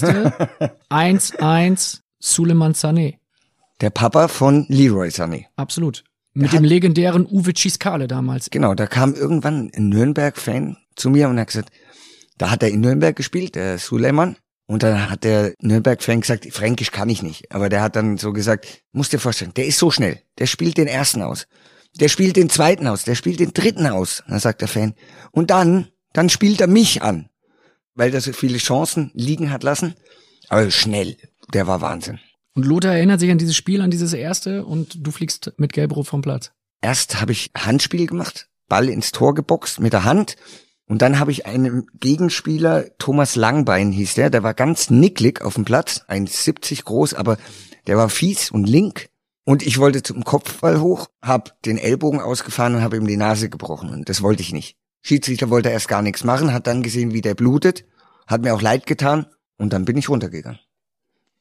[0.90, 3.18] 1-1 Suleiman Sané.
[3.81, 5.47] Der Papa von Leroy Sané.
[5.57, 6.05] Absolut.
[6.35, 8.51] Mit dem legendären Uwe Ciskale damals.
[8.51, 11.71] Genau, da kam irgendwann ein Nürnberg-Fan zu mir und hat gesagt,
[12.37, 14.37] da hat er in Nürnberg gespielt, der Suleiman.
[14.67, 17.53] Und dann hat der Nürnberg-Fan gesagt, Fränkisch kann ich nicht.
[17.53, 20.21] Aber der hat dann so gesagt, musst dir vorstellen, der ist so schnell.
[20.38, 21.47] Der spielt den ersten aus.
[21.99, 23.05] Der spielt den zweiten aus.
[23.05, 24.23] Der spielt den dritten aus.
[24.29, 24.95] Dann sagt der Fan.
[25.33, 27.31] Und dann, dann spielt er mich an.
[27.95, 29.95] Weil er so viele Chancen liegen hat lassen.
[30.49, 31.17] Aber schnell.
[31.55, 32.21] Der war Wahnsinn.
[32.59, 36.09] Und Lothar erinnert sich an dieses Spiel, an dieses erste und du fliegst mit Gelbrot
[36.09, 36.51] vom Platz.
[36.81, 40.35] Erst habe ich Handspiel gemacht, Ball ins Tor geboxt mit der Hand
[40.87, 45.55] und dann habe ich einen Gegenspieler, Thomas Langbein hieß der, der war ganz nicklig auf
[45.55, 47.38] dem Platz, 1,70 groß, aber
[47.87, 49.09] der war fies und link.
[49.44, 53.51] Und ich wollte zum Kopfball hoch, hab den Ellbogen ausgefahren und habe ihm die Nase
[53.51, 53.90] gebrochen.
[53.90, 54.77] Und das wollte ich nicht.
[55.01, 57.85] Schiedsrichter wollte erst gar nichts machen, hat dann gesehen, wie der blutet,
[58.27, 59.27] hat mir auch leid getan
[59.59, 60.59] und dann bin ich runtergegangen.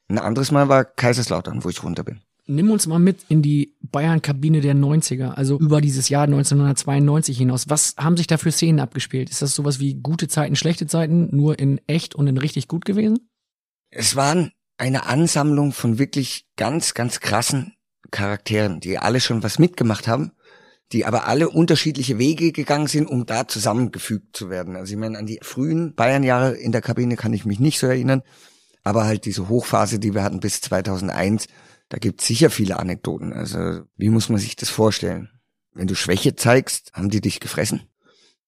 [0.09, 2.21] Ein anderes Mal war Kaiserslautern, wo ich runter bin.
[2.49, 7.69] Nimm uns mal mit in die Bayern-Kabine der 90er, also über dieses Jahr 1992 hinaus.
[7.69, 9.29] Was haben sich da für Szenen abgespielt?
[9.29, 12.85] Ist das sowas wie gute Zeiten, schlechte Zeiten, nur in echt und in richtig gut
[12.85, 13.29] gewesen?
[13.89, 17.73] Es waren eine Ansammlung von wirklich ganz, ganz krassen
[18.11, 20.31] Charakteren, die alle schon was mitgemacht haben,
[20.93, 24.77] die aber alle unterschiedliche Wege gegangen sind, um da zusammengefügt zu werden.
[24.77, 27.87] Also ich meine, an die frühen Bayern-Jahre in der Kabine kann ich mich nicht so
[27.87, 28.23] erinnern,
[28.88, 31.47] aber halt diese Hochphase, die wir hatten bis 2001,
[31.89, 33.34] da gibt es sicher viele Anekdoten.
[33.34, 35.30] Also wie muss man sich das vorstellen?
[35.73, 37.82] Wenn du Schwäche zeigst, haben die dich gefressen?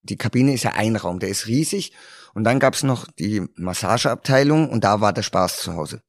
[0.01, 1.91] Die Kabine ist ja ein Raum, der ist riesig.
[2.33, 6.03] Und dann gab's noch die Massageabteilung und da war der Spaß zu Hause.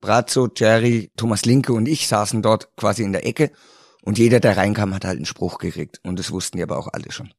[0.00, 3.50] Brazzo, Jerry, Thomas Linke und ich saßen dort quasi in der Ecke
[4.00, 6.00] und jeder, der reinkam, hat halt einen Spruch gekriegt.
[6.04, 7.34] Und das wussten die aber auch alle schon.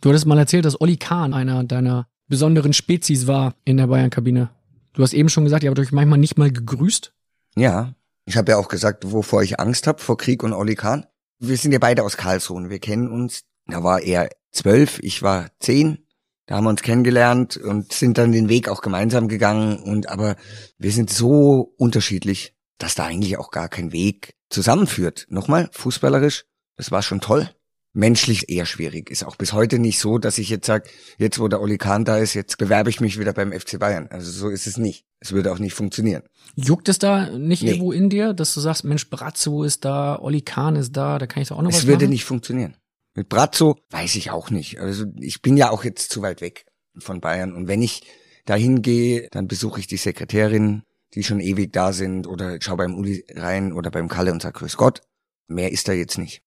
[0.00, 4.50] Du hattest mal erzählt, dass Olli Kahn einer deiner besonderen Spezies war in der Bayern-Kabine.
[4.98, 7.12] Du hast eben schon gesagt, ihr habt euch manchmal nicht mal gegrüßt.
[7.54, 11.06] Ja, ich habe ja auch gesagt, wovor ich Angst habe, vor Krieg und Oli Kahn.
[11.38, 13.44] Wir sind ja beide aus Karlsruhe, wir kennen uns.
[13.68, 16.04] Da war er zwölf, ich war zehn.
[16.46, 19.78] Da haben wir uns kennengelernt und sind dann den Weg auch gemeinsam gegangen.
[19.78, 20.34] Und aber
[20.78, 25.28] wir sind so unterschiedlich, dass da eigentlich auch gar kein Weg zusammenführt.
[25.30, 26.44] Nochmal, fußballerisch,
[26.76, 27.48] das war schon toll.
[27.94, 29.10] Menschlich eher schwierig.
[29.10, 32.04] Ist auch bis heute nicht so, dass ich jetzt sage, jetzt wo der Oli Kahn
[32.04, 34.08] da ist, jetzt bewerbe ich mich wieder beim FC Bayern.
[34.10, 35.04] Also so ist es nicht.
[35.20, 36.22] Es würde auch nicht funktionieren.
[36.54, 37.70] Juckt es da nicht Nee.
[37.70, 41.26] irgendwo in dir, dass du sagst, Mensch, Brazzo ist da, Olli Kahn ist da, da
[41.26, 42.10] kann ich doch auch noch was Es würde machen?
[42.12, 42.76] nicht funktionieren.
[43.14, 44.78] Mit Brazzo weiß ich auch nicht.
[44.80, 46.66] Also ich bin ja auch jetzt zu weit weg
[46.98, 47.52] von Bayern.
[47.54, 48.02] Und wenn ich
[48.44, 50.82] dahin gehe, dann besuche ich die Sekretärin,
[51.14, 54.54] die schon ewig da sind, oder schau beim Uli rein oder beim Kalle und sag
[54.54, 55.00] Grüß Gott.
[55.48, 56.42] Mehr ist da jetzt nicht.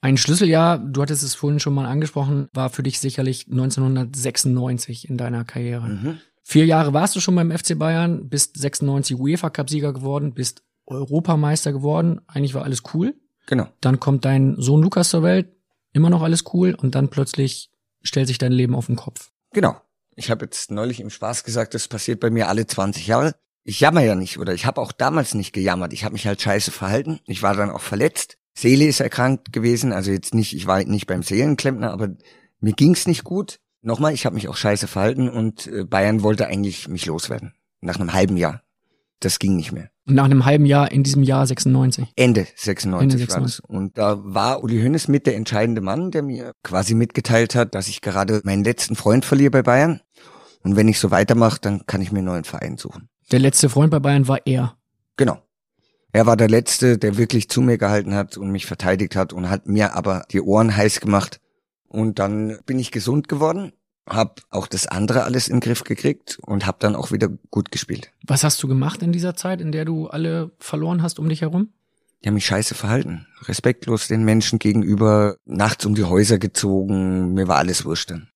[0.00, 5.18] Ein Schlüsseljahr, du hattest es vorhin schon mal angesprochen, war für dich sicherlich 1996 in
[5.18, 5.88] deiner Karriere.
[5.88, 6.18] Mhm.
[6.42, 10.62] Vier Jahre warst du schon beim FC Bayern, bist 96 UEFA Cup Sieger geworden, bist
[10.86, 12.20] Europameister geworden.
[12.26, 13.14] Eigentlich war alles cool.
[13.46, 13.68] Genau.
[13.80, 15.48] Dann kommt dein Sohn Lukas zur Welt,
[15.92, 17.70] immer noch alles cool und dann plötzlich
[18.02, 19.30] stellt sich dein Leben auf den Kopf.
[19.52, 19.80] Genau.
[20.14, 23.34] Ich habe jetzt neulich im Spaß gesagt, das passiert bei mir alle 20 Jahre.
[23.62, 25.92] Ich jammer ja nicht oder ich habe auch damals nicht gejammert.
[25.92, 27.20] Ich habe mich halt scheiße verhalten.
[27.26, 28.38] Ich war dann auch verletzt.
[28.58, 32.08] Seele ist erkrankt gewesen, also jetzt nicht, ich war nicht beim Seelenklempner, aber
[32.58, 33.60] mir ging's nicht gut.
[33.82, 37.54] Nochmal, ich habe mich auch scheiße verhalten und äh, Bayern wollte eigentlich mich loswerden.
[37.80, 38.62] Nach einem halben Jahr.
[39.20, 39.90] Das ging nicht mehr.
[40.08, 42.08] Und nach einem halben Jahr in diesem Jahr 96.
[42.16, 43.60] Ende 96, Ende war das.
[43.60, 47.86] Und da war Uli Hoeneß mit der entscheidende Mann, der mir quasi mitgeteilt hat, dass
[47.86, 50.00] ich gerade meinen letzten Freund verliere bei Bayern.
[50.64, 53.08] Und wenn ich so weitermache, dann kann ich mir einen neuen Verein suchen.
[53.30, 54.76] Der letzte Freund bei Bayern war er.
[55.16, 55.42] Genau.
[56.12, 59.50] Er war der Letzte, der wirklich zu mir gehalten hat und mich verteidigt hat und
[59.50, 61.40] hat mir aber die Ohren heiß gemacht.
[61.86, 63.72] Und dann bin ich gesund geworden,
[64.08, 67.70] hab auch das andere alles in den Griff gekriegt und hab dann auch wieder gut
[67.70, 68.10] gespielt.
[68.26, 71.42] Was hast du gemacht in dieser Zeit, in der du alle verloren hast um dich
[71.42, 71.72] herum?
[72.22, 73.26] Die haben mich scheiße verhalten.
[73.42, 78.28] Respektlos den Menschen gegenüber, nachts um die Häuser gezogen, mir war alles wurscht dann.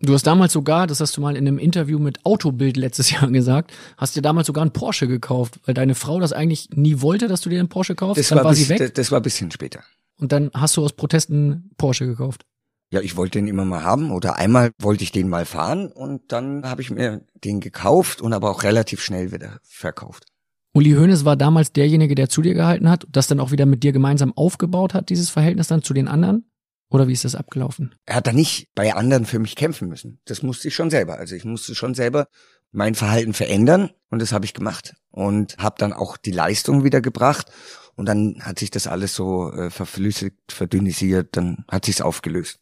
[0.00, 3.28] Du hast damals sogar, das hast du mal in einem Interview mit Autobild letztes Jahr
[3.30, 7.26] gesagt, hast dir damals sogar einen Porsche gekauft, weil deine Frau das eigentlich nie wollte,
[7.26, 8.18] dass du dir einen Porsche kaufst.
[8.18, 9.82] Das dann war, war bis, sie weg das, das war ein bisschen später.
[10.20, 12.44] und dann hast du aus Protest einen Porsche gekauft.
[12.90, 16.32] Ja, ich wollte den immer mal haben oder einmal wollte ich den mal fahren und
[16.32, 20.24] dann habe ich mir den gekauft und aber auch relativ schnell wieder verkauft.
[20.72, 23.82] Uli Hoeneß war damals derjenige, der zu dir gehalten hat, das dann auch wieder mit
[23.82, 26.47] dir gemeinsam aufgebaut hat, dieses Verhältnis dann zu den anderen?
[26.90, 27.94] Oder wie ist das abgelaufen?
[28.06, 30.20] Er hat da nicht bei anderen für mich kämpfen müssen.
[30.24, 31.18] Das musste ich schon selber.
[31.18, 32.28] Also ich musste schon selber
[32.72, 37.00] mein Verhalten verändern und das habe ich gemacht und habe dann auch die Leistung wieder
[37.00, 37.50] gebracht
[37.96, 42.60] und dann hat sich das alles so äh, verflüssigt, verdünnisiert, dann hat sich's aufgelöst.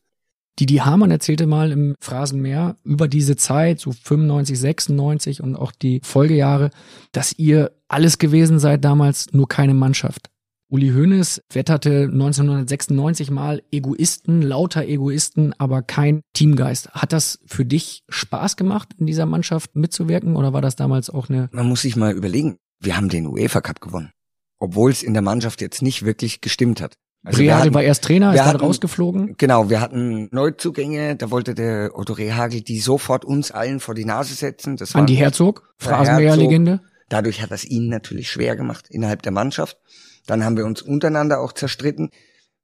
[0.58, 6.00] Didi Hamann erzählte mal im Phrasenmeer über diese Zeit, so 95, 96 und auch die
[6.02, 6.70] Folgejahre,
[7.12, 10.30] dass ihr alles gewesen seid damals, nur keine Mannschaft.
[10.68, 16.90] Uli Hoeneß wetterte 1996 mal Egoisten, lauter Egoisten, aber kein Teamgeist.
[16.90, 21.28] Hat das für dich Spaß gemacht, in dieser Mannschaft mitzuwirken oder war das damals auch
[21.28, 21.48] eine...
[21.52, 24.10] Man muss sich mal überlegen, wir haben den UEFA Cup gewonnen,
[24.58, 26.94] obwohl es in der Mannschaft jetzt nicht wirklich gestimmt hat.
[27.24, 29.34] Also Rehagel hatten- war erst Trainer, ist dann hatten- rausgeflogen.
[29.38, 34.04] Genau, wir hatten Neuzugänge, da wollte der Otto Rehagel die sofort uns allen vor die
[34.04, 34.76] Nase setzen.
[34.76, 36.80] Das Andi Herzog, Phrasenmäher-Legende.
[37.08, 39.78] Dadurch hat das ihnen natürlich schwer gemacht innerhalb der Mannschaft.
[40.26, 42.10] Dann haben wir uns untereinander auch zerstritten.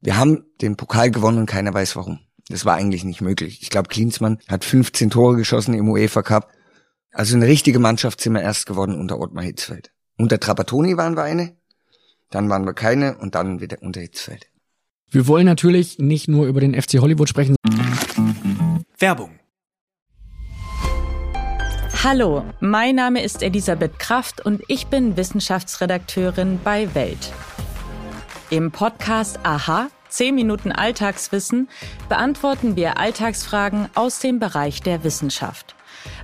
[0.01, 2.20] Wir haben den Pokal gewonnen und keiner weiß warum.
[2.48, 3.61] Das war eigentlich nicht möglich.
[3.62, 6.51] Ich glaube, Klinsmann hat 15 Tore geschossen im UEFA Cup.
[7.12, 9.92] Also eine richtige Mannschaft sind wir erst geworden unter Ottmar Hitzfeld.
[10.18, 11.57] Unter Trapattoni waren wir eine,
[12.31, 14.48] dann waren wir keine und dann wieder unter Hitzfeld.
[15.11, 17.55] Wir wollen natürlich nicht nur über den FC Hollywood sprechen.
[18.98, 19.38] Werbung.
[22.03, 27.33] Hallo, mein Name ist Elisabeth Kraft und ich bin Wissenschaftsredakteurin bei Welt.
[28.52, 31.70] Im Podcast Aha, 10 Minuten Alltagswissen,
[32.10, 35.74] beantworten wir Alltagsfragen aus dem Bereich der Wissenschaft.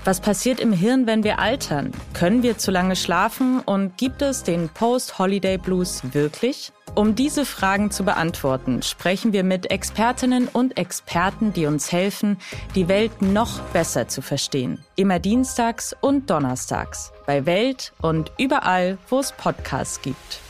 [0.04, 1.90] Was passiert im Hirn, wenn wir altern?
[2.12, 6.70] Können wir zu lange schlafen und gibt es den Post-Holiday Blues wirklich?
[6.94, 12.36] Um diese Fragen zu beantworten, sprechen wir mit Expertinnen und Experten, die uns helfen,
[12.74, 14.84] die Welt noch besser zu verstehen.
[14.96, 20.40] Immer dienstags und donnerstags bei Welt und überall, wo es Podcasts gibt.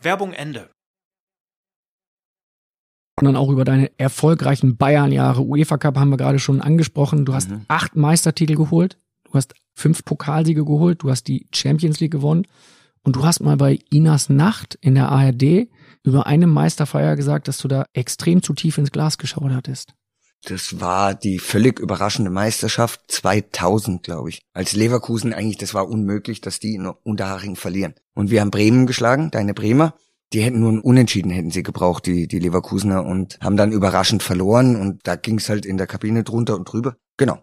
[0.00, 0.70] Werbung Ende.
[3.20, 5.42] sondern auch über deine erfolgreichen Bayern-Jahre.
[5.42, 7.24] UEFA Cup haben wir gerade schon angesprochen.
[7.24, 7.66] Du hast Mhm.
[7.68, 12.48] acht Meistertitel geholt, du hast fünf Pokalsiege geholt, du hast die Champions League gewonnen
[13.04, 15.68] und du hast mal bei Inas Nacht in der ARD
[16.02, 19.94] über eine Meisterfeier gesagt, dass du da extrem zu tief ins Glas geschaut hattest.
[20.44, 24.42] Das war die völlig überraschende Meisterschaft 2000, glaube ich.
[24.52, 27.94] Als Leverkusen eigentlich, das war unmöglich, dass die in Unterhaching verlieren.
[28.14, 29.94] Und wir haben Bremen geschlagen, deine Bremer.
[30.32, 34.22] Die hätten nur einen Unentschieden hätten sie gebraucht, die, die Leverkusener, und haben dann überraschend
[34.22, 34.76] verloren.
[34.76, 36.96] Und da ging es halt in der Kabine drunter und drüber.
[37.16, 37.38] Genau.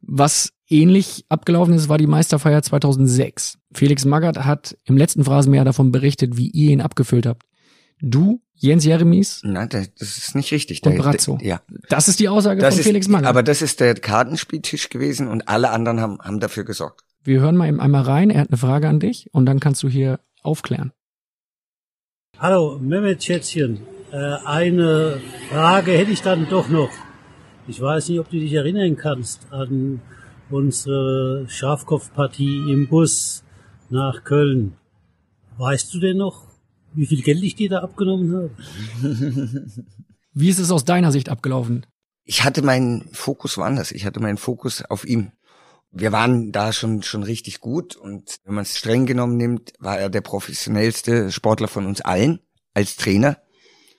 [0.00, 3.58] Was ähnlich abgelaufen ist, war die Meisterfeier 2006.
[3.72, 7.44] Felix Magath hat im letzten Phrasenmeer davon berichtet, wie ihr ihn abgefüllt habt.
[8.00, 9.40] Du, Jens Jeremies.
[9.42, 10.82] Nein, das ist nicht richtig.
[10.84, 11.38] Und Brazzo.
[11.40, 11.62] Ja.
[11.88, 13.28] Das ist die Aussage Das von ist, Felix Magath.
[13.28, 17.02] aber das ist der Kartenspieltisch gewesen und alle anderen haben, haben dafür gesorgt.
[17.24, 18.28] Wir hören mal eben einmal rein.
[18.28, 20.92] Er hat eine Frage an dich und dann kannst du hier aufklären.
[22.38, 23.80] Hallo, Mehmet Schätzchen.
[24.12, 25.20] Äh, eine
[25.50, 26.90] Frage hätte ich dann doch noch.
[27.66, 30.00] Ich weiß nicht, ob du dich erinnern kannst an
[30.50, 33.42] unsere Schafkopfpartie im Bus
[33.88, 34.74] nach Köln.
[35.56, 36.49] Weißt du denn noch,
[36.94, 38.50] wie viel Geld ich dir da abgenommen habe?
[40.32, 41.86] Wie ist es aus deiner Sicht abgelaufen?
[42.24, 43.90] Ich hatte meinen Fokus woanders.
[43.90, 45.32] Ich hatte meinen Fokus auf ihm.
[45.90, 49.98] Wir waren da schon, schon richtig gut und wenn man es streng genommen nimmt, war
[49.98, 52.38] er der professionellste Sportler von uns allen
[52.74, 53.38] als Trainer.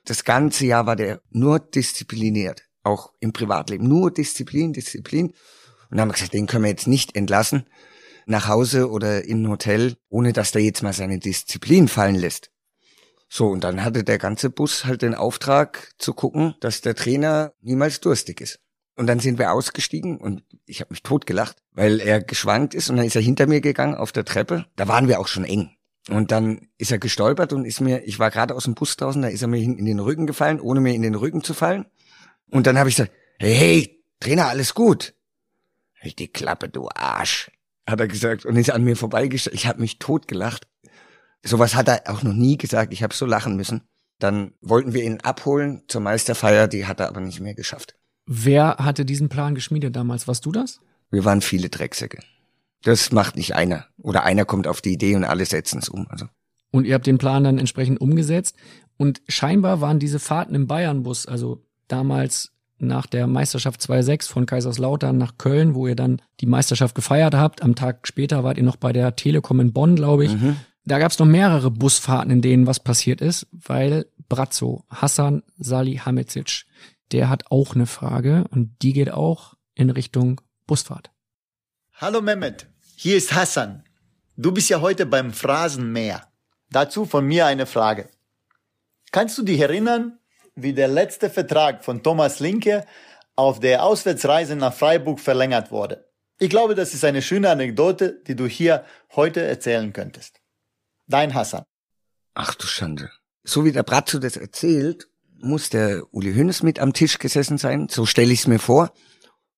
[0.06, 3.88] Das ganze Jahr war der nur diszipliniert, auch im Privatleben.
[3.90, 5.28] Nur Disziplin, Disziplin.
[5.28, 5.36] Und
[5.90, 7.66] dann haben wir gesagt, den können wir jetzt nicht entlassen
[8.26, 12.51] nach Hause oder in ein Hotel, ohne dass der jetzt mal seine Disziplin fallen lässt.
[13.34, 17.54] So, und dann hatte der ganze Bus halt den Auftrag zu gucken, dass der Trainer
[17.62, 18.60] niemals durstig ist.
[18.98, 22.98] Und dann sind wir ausgestiegen und ich habe mich totgelacht, weil er geschwankt ist und
[22.98, 24.66] dann ist er hinter mir gegangen auf der Treppe.
[24.76, 25.72] Da waren wir auch schon eng.
[26.10, 29.22] Und dann ist er gestolpert und ist mir, ich war gerade aus dem Bus draußen,
[29.22, 31.86] da ist er mir in den Rücken gefallen, ohne mir in den Rücken zu fallen.
[32.50, 35.14] Und dann habe ich gesagt, hey, hey, Trainer, alles gut.
[36.02, 37.50] Halt die Klappe, du Arsch,
[37.88, 39.56] hat er gesagt und ist an mir vorbeigestellt.
[39.56, 40.68] Ich habe mich totgelacht.
[41.44, 42.94] Sowas hat er auch noch nie gesagt.
[42.94, 43.82] Ich habe so lachen müssen.
[44.20, 47.96] Dann wollten wir ihn abholen zur Meisterfeier, die hat er aber nicht mehr geschafft.
[48.28, 50.28] Wer hatte diesen Plan geschmiedet damals?
[50.28, 50.80] Warst du das?
[51.10, 52.20] Wir waren viele Drecksäcke.
[52.84, 53.88] Das macht nicht einer.
[53.98, 56.08] Oder einer kommt auf die Idee und alle setzen es um.
[56.10, 56.28] Also.
[56.72, 58.56] Und ihr habt den Plan dann entsprechend umgesetzt.
[58.98, 65.18] Und scheinbar waren diese Fahrten im Bayernbus, also damals nach der Meisterschaft 2.6 von Kaiserslautern
[65.18, 67.62] nach Köln, wo ihr dann die Meisterschaft gefeiert habt.
[67.62, 70.34] Am Tag später wart ihr noch bei der Telekom in Bonn, glaube ich.
[70.34, 70.58] Mhm.
[70.84, 76.66] Da gab es noch mehrere Busfahrten, in denen was passiert ist, weil Brazzo, Hassan Salihamidzic,
[77.12, 81.12] der hat auch eine Frage und die geht auch in Richtung Busfahrt.
[81.94, 82.66] Hallo Mehmet,
[82.96, 83.84] hier ist Hassan.
[84.38, 86.28] Du bist ja heute beim Phrasenmäher.
[86.72, 88.10] Dazu von mir eine Frage.
[89.12, 90.18] Kannst du dich erinnern,
[90.56, 92.86] wie der letzte Vertrag von Thomas Linke
[93.36, 96.10] auf der Auswärtsreise nach Freiburg verlängert wurde?
[96.40, 98.84] Ich glaube, das ist eine schöne Anekdote, die du hier
[99.16, 100.42] heute erzählen könntest.
[101.12, 101.64] Dein Hassan.
[102.34, 103.12] Ach du Schande.
[103.44, 107.88] So wie der Bratzo das erzählt, muss der Uli Hoeneß mit am Tisch gesessen sein.
[107.90, 108.94] So stelle ich es mir vor.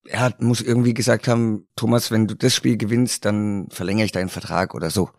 [0.06, 4.12] Er hat, muss irgendwie gesagt haben, Thomas, wenn du das Spiel gewinnst, dann verlängere ich
[4.12, 5.10] deinen Vertrag oder so.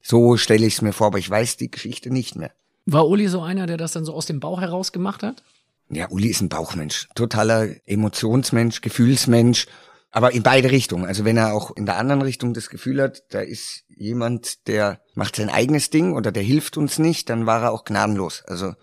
[0.00, 2.52] So stelle ich es mir vor, aber ich weiß die Geschichte nicht mehr.
[2.86, 5.44] War Uli so einer, der das dann so aus dem Bauch heraus gemacht hat?
[5.90, 7.08] Ja, Uli ist ein Bauchmensch.
[7.14, 9.66] Totaler Emotionsmensch, Gefühlsmensch.
[10.12, 11.06] Aber in beide Richtungen.
[11.06, 15.00] Also wenn er auch in der anderen Richtung das Gefühl hat, da ist jemand, der
[15.14, 18.44] macht sein eigenes Ding oder der hilft uns nicht, dann war er auch gnadenlos.
[18.46, 18.74] Also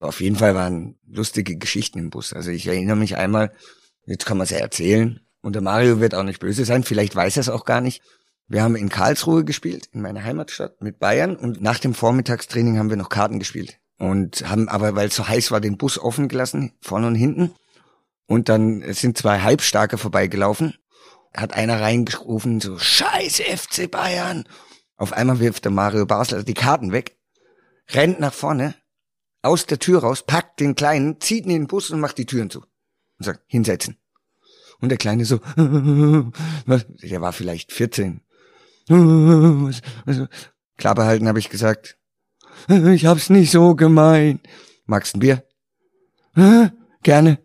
[0.00, 2.32] auf jeden Fall waren lustige Geschichten im Bus.
[2.32, 3.52] Also ich erinnere mich einmal,
[4.06, 7.14] jetzt kann man es ja erzählen, und der Mario wird auch nicht böse sein, vielleicht
[7.14, 8.02] weiß er es auch gar nicht.
[8.48, 12.90] Wir haben in Karlsruhe gespielt, in meiner Heimatstadt mit Bayern und nach dem Vormittagstraining haben
[12.90, 13.78] wir noch Karten gespielt.
[13.98, 17.54] Und haben aber, weil es so heiß war, den Bus offen gelassen, vorne und hinten.
[18.28, 20.74] Und dann sind zwei Halbstarke vorbeigelaufen.
[21.34, 24.46] Hat einer reingerufen, so, scheiß FC Bayern.
[24.96, 27.16] Auf einmal wirft der Mario Basler die Karten weg,
[27.90, 28.74] rennt nach vorne,
[29.40, 32.26] aus der Tür raus, packt den Kleinen, zieht ihn in den Bus und macht die
[32.26, 32.60] Türen zu.
[33.18, 33.96] Und sagt, hinsetzen.
[34.80, 38.20] Und der Kleine so, der war vielleicht 14.
[38.88, 40.28] Was, was,
[40.76, 41.98] Klappe halten, habe ich gesagt.
[42.68, 44.46] Ich hab's nicht so gemeint.
[44.86, 45.44] Magst ein Bier?
[47.02, 47.38] Gerne.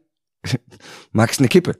[1.11, 1.77] Magst eine Kippe?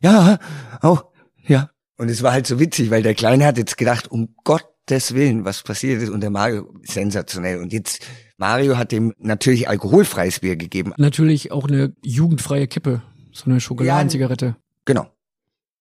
[0.00, 0.38] Ja,
[0.80, 1.06] auch,
[1.46, 1.70] ja.
[1.96, 5.44] Und es war halt so witzig, weil der Kleine hat jetzt gedacht, um Gottes Willen,
[5.44, 6.08] was passiert ist.
[6.08, 7.58] Und der Mario, sensationell.
[7.58, 8.04] Und jetzt,
[8.36, 10.92] Mario hat dem natürlich alkoholfreies Bier gegeben.
[10.96, 13.02] Natürlich auch eine jugendfreie Kippe.
[13.32, 14.56] So eine Schokoladenzigarette.
[14.84, 15.06] Genau.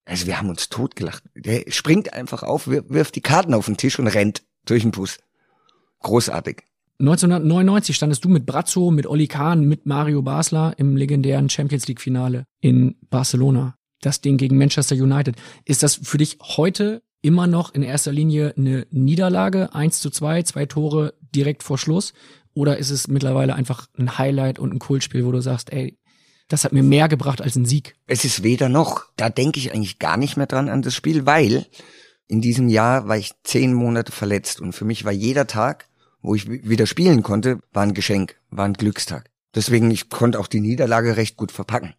[0.06, 1.24] Also wir haben uns totgelacht.
[1.36, 5.18] Der springt einfach auf, wirft die Karten auf den Tisch und rennt durch den Bus.
[6.00, 6.64] Großartig.
[7.02, 12.00] 1999 standest du mit Brazzo, mit Olli Kahn, mit Mario Basler im legendären Champions League
[12.00, 13.76] Finale in Barcelona.
[14.02, 15.36] Das Ding gegen Manchester United.
[15.66, 19.74] Ist das für dich heute immer noch in erster Linie eine Niederlage?
[19.74, 22.14] Eins zu zwei, zwei Tore direkt vor Schluss?
[22.54, 25.98] Oder ist es mittlerweile einfach ein Highlight und ein Kultspiel, wo du sagst, ey,
[26.50, 27.96] das hat mir mehr gebracht als ein Sieg.
[28.06, 29.06] Es ist weder noch.
[29.16, 31.66] Da denke ich eigentlich gar nicht mehr dran an das Spiel, weil
[32.28, 35.88] in diesem Jahr war ich zehn Monate verletzt und für mich war jeder Tag,
[36.22, 39.30] wo ich wieder spielen konnte, war ein Geschenk, war ein Glückstag.
[39.56, 41.94] Deswegen, ich konnte auch die Niederlage recht gut verpacken.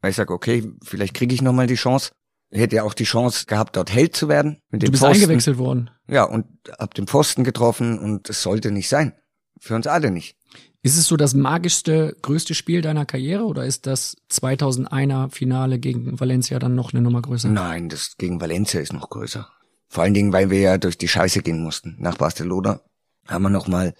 [0.00, 2.12] Weil ich sage, okay, vielleicht kriege ich nochmal die Chance.
[2.50, 4.62] Hätte ja auch die Chance gehabt, dort Held zu werden.
[4.70, 5.22] Mit dem Du bist Pfosten.
[5.22, 5.90] eingewechselt worden.
[6.06, 6.46] Ja, und
[6.78, 9.12] hab den Pfosten getroffen und es sollte nicht sein.
[9.60, 10.36] Für uns alle nicht.
[10.82, 16.18] Ist es so das magischste, größte Spiel deiner Karriere oder ist das 2001er Finale gegen
[16.18, 17.48] Valencia dann noch eine Nummer größer?
[17.48, 19.48] Nein, das gegen Valencia ist noch größer.
[19.88, 21.96] Vor allen Dingen, weil wir ja durch die Scheiße gehen mussten.
[21.98, 22.80] Nach Barcelona
[23.28, 23.94] haben wir noch mal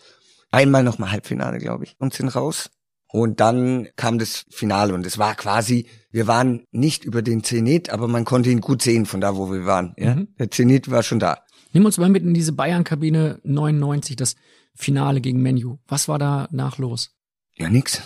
[0.50, 2.70] einmal noch mal Halbfinale, glaube ich, und sind raus.
[3.10, 7.90] Und dann kam das Finale und es war quasi, wir waren nicht über den Zenit,
[7.90, 9.94] aber man konnte ihn gut sehen von da, wo wir waren.
[9.96, 10.16] Ja?
[10.16, 10.28] Mhm.
[10.38, 11.38] Der Zenit war schon da.
[11.72, 14.36] Nimm uns mal mit in diese Bayern-Kabine 99, das
[14.74, 15.78] Finale gegen Menu.
[15.86, 17.10] Was war da nach los?
[17.56, 18.02] Ja, nix.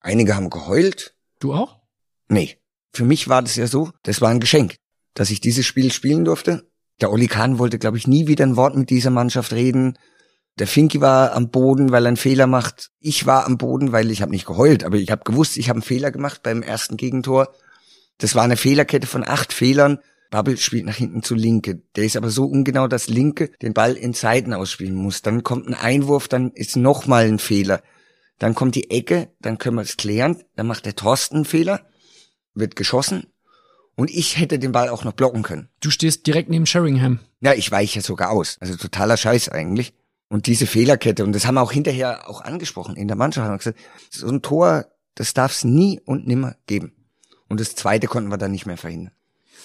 [0.00, 1.14] Einige haben geheult.
[1.40, 1.80] Du auch?
[2.28, 2.58] Nee.
[2.92, 4.76] Für mich war das ja so, das war ein Geschenk,
[5.14, 6.70] dass ich dieses Spiel spielen durfte.
[7.00, 9.98] Der Oli Kahn wollte, glaube ich, nie wieder ein Wort mit dieser Mannschaft reden.
[10.58, 12.90] Der Finki war am Boden, weil er einen Fehler macht.
[13.00, 15.78] Ich war am Boden, weil ich habe nicht geheult, aber ich habe gewusst, ich habe
[15.78, 17.52] einen Fehler gemacht beim ersten Gegentor.
[18.18, 19.98] Das war eine Fehlerkette von acht Fehlern.
[20.30, 21.82] Babbel spielt nach hinten zu Linke.
[21.96, 25.22] Der ist aber so ungenau, dass Linke den Ball in Seiten ausspielen muss.
[25.22, 27.82] Dann kommt ein Einwurf, dann ist nochmal ein Fehler.
[28.38, 30.42] Dann kommt die Ecke, dann können wir es klären.
[30.56, 31.86] Dann macht der Thorsten einen Fehler,
[32.54, 33.26] wird geschossen.
[33.96, 35.68] Und ich hätte den Ball auch noch blocken können.
[35.80, 37.20] Du stehst direkt neben Sheringham.
[37.40, 38.56] Ja, ich weiche sogar aus.
[38.60, 39.94] Also totaler Scheiß eigentlich.
[40.28, 43.54] Und diese Fehlerkette, und das haben wir auch hinterher auch angesprochen in der Mannschaft, haben
[43.54, 43.78] wir gesagt,
[44.10, 46.92] so ein Tor, das darf es nie und nimmer geben.
[47.48, 49.12] Und das zweite konnten wir dann nicht mehr verhindern.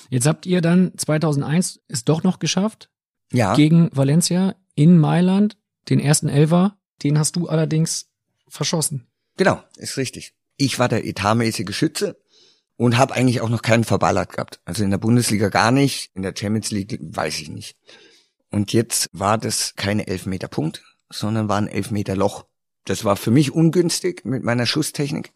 [0.09, 2.89] Jetzt habt ihr dann 2001 es doch noch geschafft.
[3.31, 3.55] Ja.
[3.55, 5.57] Gegen Valencia in Mailand,
[5.89, 6.77] den ersten Elfer.
[7.03, 8.09] Den hast du allerdings
[8.47, 9.07] verschossen.
[9.37, 10.33] Genau, ist richtig.
[10.57, 12.19] Ich war der etatmäßige Schütze
[12.75, 14.59] und habe eigentlich auch noch keinen verballert gehabt.
[14.65, 17.77] Also in der Bundesliga gar nicht, in der Champions League weiß ich nicht.
[18.51, 22.45] Und jetzt war das keine Elfmeter Punkt, sondern war ein Elfmeter Loch.
[22.85, 25.33] Das war für mich ungünstig mit meiner Schusstechnik.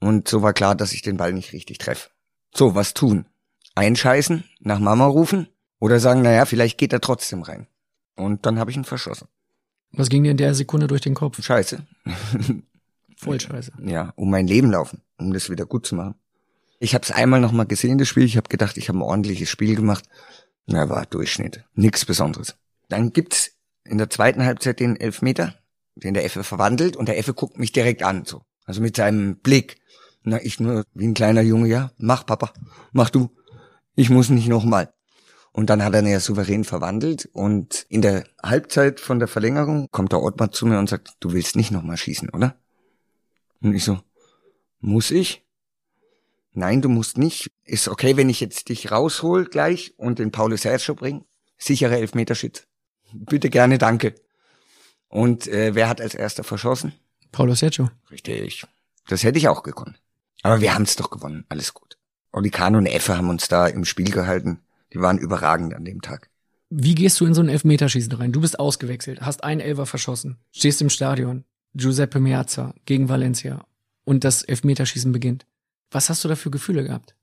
[0.00, 2.10] Und so war klar, dass ich den Ball nicht richtig treffe.
[2.54, 3.26] So, was tun?
[3.74, 5.48] Einscheißen, nach Mama rufen
[5.78, 7.66] oder sagen, naja, vielleicht geht er trotzdem rein.
[8.16, 9.28] Und dann habe ich ihn verschossen.
[9.92, 11.42] Was ging dir in der Sekunde durch den Kopf?
[11.42, 11.86] Scheiße.
[13.16, 13.72] Voll scheiße.
[13.84, 16.14] Ja, um mein Leben laufen, um das wieder gut zu machen.
[16.78, 18.24] Ich habe es einmal noch mal gesehen, das Spiel.
[18.24, 20.04] Ich habe gedacht, ich habe ein ordentliches Spiel gemacht.
[20.70, 21.64] Na, war Durchschnitt.
[21.74, 22.54] Nix Besonderes.
[22.90, 23.52] Dann gibt's
[23.84, 25.54] in der zweiten Halbzeit den Elfmeter,
[25.94, 28.42] den der Effe verwandelt und der Effe guckt mich direkt an, so.
[28.66, 29.80] Also mit seinem Blick.
[30.24, 32.52] Na, ich nur wie ein kleiner Junge, ja, mach Papa,
[32.92, 33.30] mach du.
[33.94, 34.92] Ich muss nicht noch mal.
[35.52, 39.88] Und dann hat er ihn ja souverän verwandelt und in der Halbzeit von der Verlängerung
[39.90, 42.56] kommt der Ottmar zu mir und sagt, du willst nicht noch mal schießen, oder?
[43.62, 43.98] Und ich so,
[44.80, 45.47] muss ich?
[46.58, 47.52] Nein, du musst nicht.
[47.62, 51.24] Ist okay, wenn ich jetzt dich raushol gleich und den Paulo Sergio bringe.
[51.56, 52.64] Sichere Elfmeterschütze.
[53.12, 54.16] Bitte gerne, danke.
[55.06, 56.92] Und äh, wer hat als erster verschossen?
[57.30, 57.90] Paulo Sergio.
[58.10, 58.66] Richtig.
[59.06, 60.00] Das hätte ich auch gekonnt.
[60.42, 61.44] Aber wir haben es doch gewonnen.
[61.48, 61.96] Alles gut.
[62.32, 64.58] Olicano und Effe haben uns da im Spiel gehalten.
[64.92, 66.28] Die waren überragend an dem Tag.
[66.70, 68.32] Wie gehst du in so ein Elfmeterschießen rein?
[68.32, 71.44] Du bist ausgewechselt, hast einen Elfer verschossen, stehst im Stadion,
[71.74, 73.64] Giuseppe Meazza gegen Valencia
[74.04, 75.46] und das Elfmeterschießen beginnt.
[75.90, 77.14] Was hast du da für Gefühle gehabt?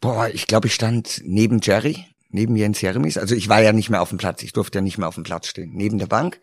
[0.00, 3.18] Boah, ich glaube, ich stand neben Jerry, neben Jens Jeremies.
[3.18, 4.42] Also ich war ja nicht mehr auf dem Platz.
[4.42, 5.72] Ich durfte ja nicht mehr auf dem Platz stehen.
[5.74, 6.40] Neben der Bank.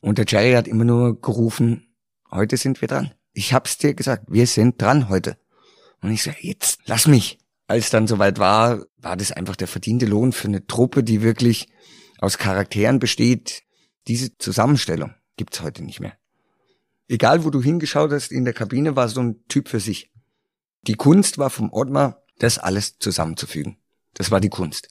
[0.00, 1.94] Und der Jerry hat immer nur gerufen,
[2.30, 3.12] heute sind wir dran.
[3.32, 5.38] Ich hab's dir gesagt, wir sind dran heute.
[6.02, 7.38] Und ich sag, jetzt lass mich.
[7.68, 11.68] Als dann soweit war, war das einfach der verdiente Lohn für eine Truppe, die wirklich
[12.18, 13.62] aus Charakteren besteht.
[14.08, 16.12] Diese Zusammenstellung gibt's heute nicht mehr.
[17.08, 20.11] Egal, wo du hingeschaut hast in der Kabine, war so ein Typ für sich.
[20.82, 23.78] Die Kunst war vom Ottmar, das alles zusammenzufügen.
[24.14, 24.88] Das war die Kunst.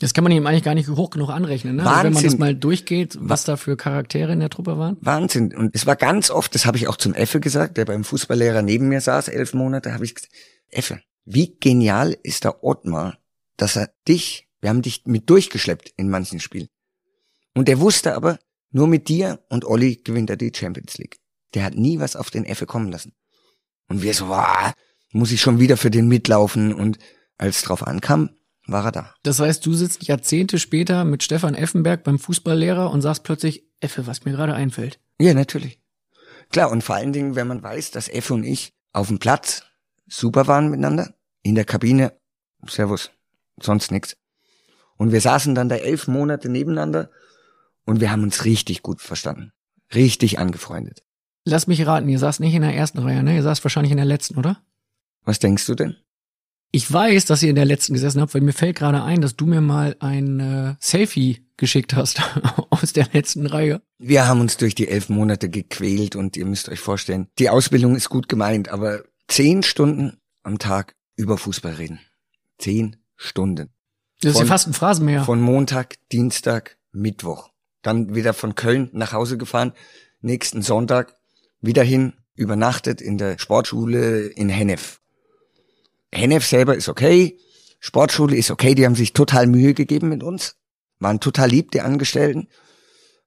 [0.00, 1.82] Das kann man ihm eigentlich gar nicht hoch genug anrechnen, ne?
[1.82, 2.30] Also wenn man Wahnsinn.
[2.30, 4.96] das mal durchgeht, was da für Charaktere in der Truppe waren.
[5.02, 5.54] Wahnsinn.
[5.54, 8.62] Und es war ganz oft, das habe ich auch zum Effe gesagt, der beim Fußballlehrer
[8.62, 10.32] neben mir saß, elf Monate, habe ich gesagt,
[10.70, 13.18] Effe, wie genial ist der Ottmar,
[13.58, 16.68] dass er dich, wir haben dich mit durchgeschleppt in manchen Spielen.
[17.54, 18.38] Und er wusste aber,
[18.70, 21.18] nur mit dir und Olli gewinnt er die Champions League.
[21.52, 23.12] Der hat nie was auf den Effe kommen lassen.
[23.88, 24.72] Und wir so, wow,
[25.12, 26.72] muss ich schon wieder für den mitlaufen.
[26.74, 26.98] Und
[27.38, 28.30] als drauf ankam,
[28.66, 29.14] war er da.
[29.22, 34.06] Das heißt, du sitzt Jahrzehnte später mit Stefan Effenberg beim Fußballlehrer und sagst plötzlich, Effe,
[34.06, 35.00] was mir gerade einfällt.
[35.18, 35.80] Ja, natürlich.
[36.50, 39.62] Klar, und vor allen Dingen, wenn man weiß, dass Effe und ich auf dem Platz
[40.06, 42.12] super waren miteinander, in der Kabine,
[42.66, 43.10] Servus,
[43.60, 44.16] sonst nix.
[44.96, 47.10] Und wir saßen dann da elf Monate nebeneinander
[47.86, 49.52] und wir haben uns richtig gut verstanden.
[49.94, 51.02] Richtig angefreundet.
[51.44, 53.34] Lass mich raten, ihr saßt nicht in der ersten Reihe, ne?
[53.34, 54.62] Ihr saßt wahrscheinlich in der letzten, oder?
[55.30, 55.94] Was denkst du denn?
[56.72, 59.36] Ich weiß, dass ihr in der letzten gesessen habt, weil mir fällt gerade ein, dass
[59.36, 62.20] du mir mal ein äh, Selfie geschickt hast
[62.70, 63.80] aus der letzten Reihe.
[63.98, 67.94] Wir haben uns durch die elf Monate gequält und ihr müsst euch vorstellen, die Ausbildung
[67.94, 72.00] ist gut gemeint, aber zehn Stunden am Tag über Fußball reden.
[72.58, 73.70] Zehn Stunden.
[74.22, 75.22] Das ist ja fast ein Phrasenmäher.
[75.22, 77.50] Von Montag, Dienstag, Mittwoch.
[77.82, 79.74] Dann wieder von Köln nach Hause gefahren.
[80.22, 81.14] Nächsten Sonntag
[81.60, 84.99] wieder hin, übernachtet in der Sportschule in Hennef.
[86.12, 87.38] Hennef selber ist okay.
[87.78, 88.74] Sportschule ist okay.
[88.74, 90.56] Die haben sich total Mühe gegeben mit uns.
[90.98, 92.48] Waren total lieb, die Angestellten.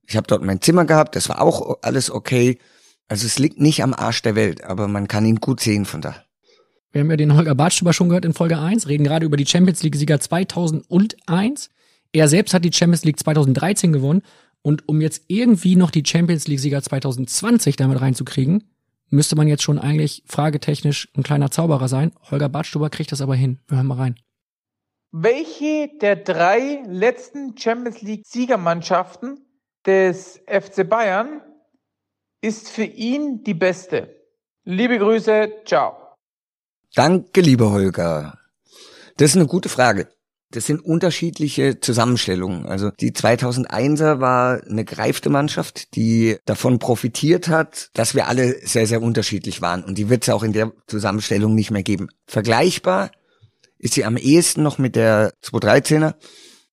[0.06, 1.16] Ich habe dort mein Zimmer gehabt.
[1.16, 2.60] Das war auch alles okay.
[3.08, 6.02] Also es liegt nicht am Arsch der Welt, aber man kann ihn gut sehen von
[6.02, 6.24] da.
[6.92, 9.48] Wir haben ja den Holger Badstuber schon gehört in Folge 1, reden gerade über die
[9.48, 11.70] Champions League-Sieger 2001.
[12.12, 14.22] Er selbst hat die Champions League 2013 gewonnen.
[14.62, 18.64] Und um jetzt irgendwie noch die Champions League-Sieger 2020 damit reinzukriegen,
[19.14, 22.12] müsste man jetzt schon eigentlich fragetechnisch ein kleiner Zauberer sein.
[22.32, 23.60] Holger Badstuber kriegt das aber hin.
[23.68, 24.20] Wir hören mal rein.
[25.12, 29.40] Welche der drei letzten Champions League-Siegermannschaften
[29.86, 31.42] des FC Bayern
[32.42, 34.20] ist für ihn die beste?
[34.64, 35.96] Liebe Grüße, ciao.
[36.96, 38.40] Danke, lieber Holger.
[39.18, 40.08] Das ist eine gute Frage.
[40.54, 42.68] Das sind unterschiedliche Zusammenstellungen.
[42.68, 48.86] Also die 2001er war eine greifte Mannschaft, die davon profitiert hat, dass wir alle sehr,
[48.86, 49.84] sehr unterschiedlich waren.
[49.84, 52.10] Und die wird es auch in der Zusammenstellung nicht mehr geben.
[52.28, 53.10] Vergleichbar
[53.80, 56.14] ist sie am ehesten noch mit der 213er,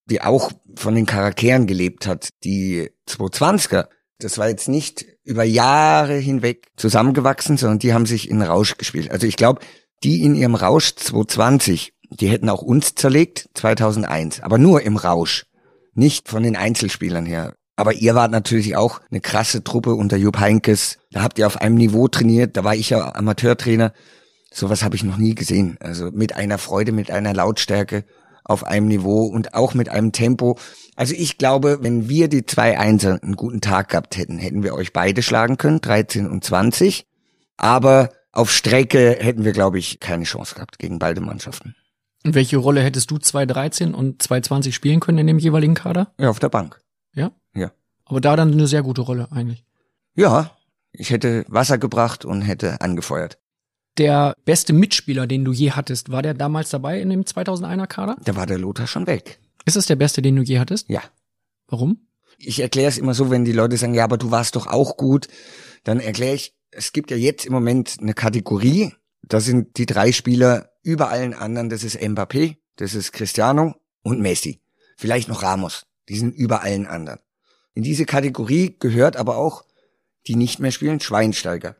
[0.05, 2.29] die auch von den Charakteren gelebt hat.
[2.45, 3.87] Die 220er,
[4.19, 9.11] das war jetzt nicht über Jahre hinweg zusammengewachsen, sondern die haben sich in Rausch gespielt.
[9.11, 9.63] Also ich glaube,
[10.03, 15.47] die in ihrem Rausch 220, die hätten auch uns zerlegt 2001, aber nur im Rausch,
[15.95, 17.55] nicht von den Einzelspielern her.
[17.77, 20.99] Aber ihr wart natürlich auch eine krasse Truppe unter Jupp Heinkes.
[21.13, 22.59] Da habt ihr auf einem Niveau trainiert.
[22.59, 23.95] Da war ich ja Amateurtrainer.
[24.53, 25.79] Sowas habe ich noch nie gesehen.
[25.81, 28.05] Also mit einer Freude, mit einer Lautstärke
[28.45, 30.59] auf einem Niveau und auch mit einem Tempo.
[30.95, 34.75] Also ich glaube, wenn wir die zwei Einser einen guten Tag gehabt hätten, hätten wir
[34.75, 37.07] euch beide schlagen können, 13 und 20.
[37.57, 41.75] Aber auf Strecke hätten wir, glaube ich, keine Chance gehabt gegen beide Mannschaften.
[42.25, 46.13] Und welche Rolle hättest du 213 und 220 spielen können in dem jeweiligen Kader?
[46.19, 46.81] Ja, auf der Bank.
[47.15, 47.33] Ja?
[47.55, 47.73] Ja.
[48.05, 49.65] Aber da dann eine sehr gute Rolle eigentlich.
[50.15, 50.57] Ja,
[50.93, 53.39] ich hätte Wasser gebracht und hätte angefeuert.
[53.97, 58.17] Der beste Mitspieler, den du je hattest, war der damals dabei in dem 2001er Kader?
[58.25, 59.41] Da war der Lothar schon weg.
[59.65, 60.89] Ist es der beste, den du je hattest?
[60.89, 61.03] Ja.
[61.69, 62.07] Warum?
[62.39, 64.97] Ich erkläre es immer so, wenn die Leute sagen, ja, aber du warst doch auch
[64.97, 65.29] gut,
[65.85, 68.95] dann erkläre ich, es gibt ja jetzt im Moment eine Kategorie,
[69.31, 74.21] da sind die drei Spieler über allen anderen, das ist Mbappé, das ist Cristiano und
[74.21, 74.61] Messi.
[74.97, 77.21] Vielleicht noch Ramos, die sind über allen anderen.
[77.73, 79.65] In diese Kategorie gehört aber auch,
[80.27, 81.77] die nicht mehr spielen, Schweinsteiger,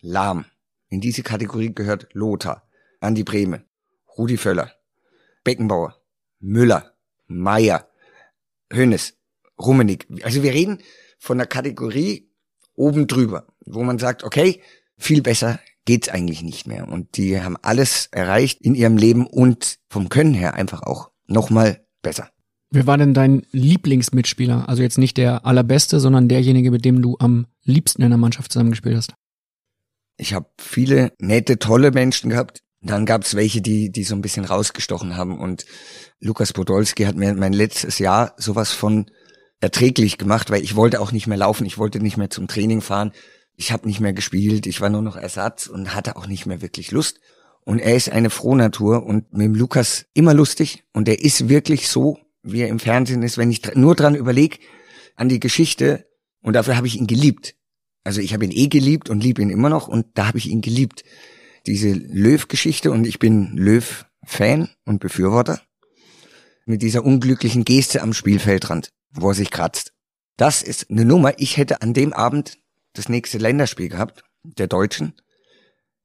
[0.00, 0.46] Lahm.
[0.88, 2.66] In diese Kategorie gehört Lothar,
[3.00, 3.64] Andi Breme,
[4.16, 4.72] Rudi Völler,
[5.44, 6.00] Beckenbauer,
[6.40, 6.94] Müller,
[7.26, 7.90] Meier,
[8.72, 9.18] Hönes,
[9.58, 10.06] Rummenig.
[10.22, 10.82] Also wir reden
[11.18, 12.30] von der Kategorie
[12.74, 14.62] oben drüber, wo man sagt, okay,
[14.96, 16.86] viel besser geht's eigentlich nicht mehr.
[16.88, 21.86] Und die haben alles erreicht in ihrem Leben und vom Können her einfach auch nochmal
[22.02, 22.28] besser.
[22.70, 24.68] Wer war denn dein Lieblingsmitspieler?
[24.68, 28.52] Also jetzt nicht der allerbeste, sondern derjenige, mit dem du am liebsten in der Mannschaft
[28.52, 29.14] zusammengespielt hast.
[30.18, 32.62] Ich habe viele nette, tolle Menschen gehabt.
[32.82, 35.38] Dann gab's welche, die, die so ein bisschen rausgestochen haben.
[35.38, 35.64] Und
[36.20, 39.06] Lukas Podolski hat mir mein letztes Jahr sowas von
[39.60, 42.82] erträglich gemacht, weil ich wollte auch nicht mehr laufen, ich wollte nicht mehr zum Training
[42.82, 43.12] fahren,
[43.56, 46.62] ich habe nicht mehr gespielt, ich war nur noch Ersatz und hatte auch nicht mehr
[46.62, 47.20] wirklich Lust.
[47.64, 51.88] Und er ist eine Frohnatur und mit dem Lukas immer lustig und er ist wirklich
[51.88, 54.58] so, wie er im Fernsehen ist, wenn ich nur dran überlege
[55.16, 56.06] an die Geschichte
[56.42, 57.56] und dafür habe ich ihn geliebt.
[58.04, 60.48] Also ich habe ihn eh geliebt und liebe ihn immer noch und da habe ich
[60.48, 61.02] ihn geliebt.
[61.66, 65.60] Diese Löw-Geschichte und ich bin Löw-Fan und Befürworter
[66.66, 69.92] mit dieser unglücklichen Geste am Spielfeldrand wo er sich kratzt.
[70.36, 71.38] Das ist eine Nummer.
[71.38, 72.58] Ich hätte an dem Abend
[72.98, 75.14] das nächste Länderspiel gehabt, der Deutschen.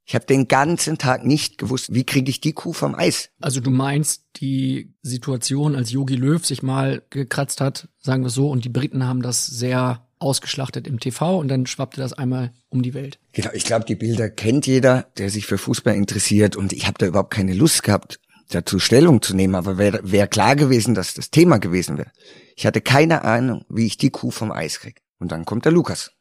[0.06, 3.30] Ich habe den ganzen Tag nicht gewusst, wie kriege ich die Kuh vom Eis.
[3.40, 8.50] Also du meinst die Situation, als Yogi Löw sich mal gekratzt hat, sagen wir so,
[8.50, 12.84] und die Briten haben das sehr ausgeschlachtet im TV und dann schwappte das einmal um
[12.84, 13.20] die Welt.
[13.32, 16.98] Genau, ich glaube, die Bilder kennt jeder, der sich für Fußball interessiert und ich habe
[17.00, 18.20] da überhaupt keine Lust gehabt,
[18.50, 22.12] dazu Stellung zu nehmen, aber wäre wär klar gewesen, dass das Thema gewesen wäre.
[22.56, 25.02] Ich hatte keine Ahnung, wie ich die Kuh vom Eis krieg.
[25.20, 26.12] Und dann kommt der Lukas.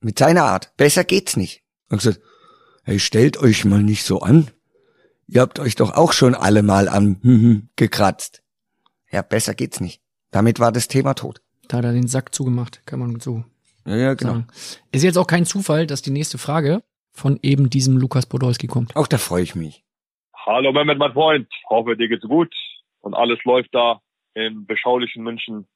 [0.00, 0.76] Mit seiner Art.
[0.76, 1.62] Besser geht's nicht.
[1.90, 2.20] Und gesagt,
[2.84, 4.50] hey, stellt euch mal nicht so an.
[5.26, 8.42] Ihr habt euch doch auch schon alle mal am hm, hm, gekratzt.
[9.10, 10.00] Ja, besser geht's nicht.
[10.30, 11.40] Damit war das Thema tot.
[11.68, 13.44] Da hat er den Sack zugemacht, kann man so
[13.84, 14.32] ja, ja, genau.
[14.32, 14.46] sagen.
[14.92, 16.82] Ist jetzt auch kein Zufall, dass die nächste Frage
[17.12, 18.94] von eben diesem Lukas Podolski kommt.
[18.96, 19.84] Auch da freue ich mich.
[20.46, 21.48] Hallo Mehmet, mein Freund.
[21.68, 22.54] Hoffe, dir geht's gut
[23.00, 24.00] und alles läuft da
[24.34, 25.66] im beschaulichen München.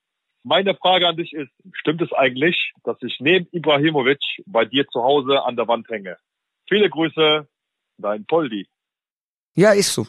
[0.44, 5.02] Meine Frage an dich ist, stimmt es eigentlich, dass ich neben Ibrahimovic bei dir zu
[5.02, 6.16] Hause an der Wand hänge?
[6.68, 7.46] Viele Grüße,
[7.98, 8.66] dein Poldi.
[9.54, 10.06] Ja, ist so.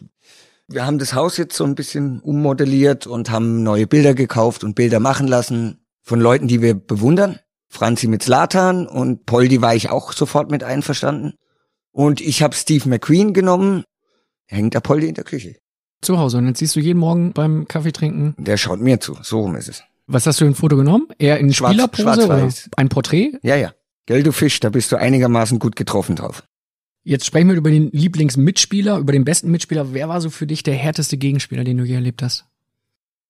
[0.67, 4.75] Wir haben das Haus jetzt so ein bisschen ummodelliert und haben neue Bilder gekauft und
[4.75, 7.39] Bilder machen lassen von Leuten, die wir bewundern.
[7.67, 11.33] Franzi mit Slatan und Poldi war ich auch sofort mit einverstanden.
[11.91, 13.83] Und ich habe Steve McQueen genommen,
[14.47, 15.57] hängt der Poldi in der Küche.
[16.01, 16.39] Zu Hause.
[16.39, 18.35] Und jetzt siehst du jeden Morgen beim Kaffee trinken.
[18.37, 19.83] Der schaut mir zu, so rum ist es.
[20.07, 21.07] Was hast du für ein Foto genommen?
[21.17, 23.33] Eher in Schwarz- Spielerpose oder ein Porträt?
[23.41, 23.73] Ja, ja.
[24.05, 26.43] Gell, du Fisch, da bist du einigermaßen gut getroffen drauf.
[27.05, 29.93] Jetzt sprechen wir über den Lieblingsmitspieler, über den besten Mitspieler.
[29.93, 32.45] Wer war so für dich der härteste Gegenspieler, den du je erlebt hast?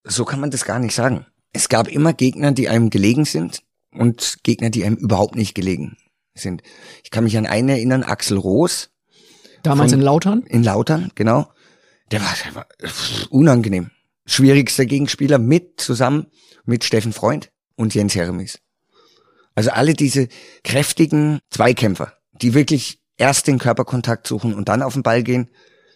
[0.03, 1.25] So kann man das gar nicht sagen.
[1.53, 3.61] Es gab immer Gegner, die einem gelegen sind
[3.91, 5.97] und Gegner, die einem überhaupt nicht gelegen
[6.35, 6.63] sind.
[7.03, 8.89] Ich kann mich an einen erinnern, Axel Roos.
[9.61, 10.43] Damals Von- in Lautern?
[10.47, 11.47] In Lautern, genau.
[12.11, 12.65] Der war, der war
[13.29, 13.91] unangenehm.
[14.25, 16.27] Schwierigster Gegenspieler mit zusammen
[16.65, 18.59] mit Steffen Freund und Jens Hermes.
[19.55, 20.27] Also alle diese
[20.63, 25.49] kräftigen Zweikämpfer, die wirklich erst den Körperkontakt suchen und dann auf den Ball gehen,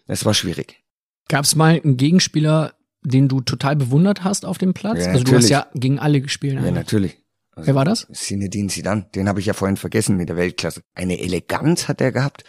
[0.06, 0.84] das war schwierig.
[1.28, 5.06] Gab es mal einen Gegenspieler, den du total bewundert hast auf dem Platz?
[5.06, 6.54] Ja, also du hast ja gegen alle gespielt.
[6.54, 6.74] Ja, eigentlich.
[6.74, 7.18] natürlich.
[7.52, 8.08] Also Wer war das?
[8.14, 10.82] Zinedine Zidane, den habe ich ja vorhin vergessen mit der Weltklasse.
[10.94, 12.44] Eine Eleganz hat er gehabt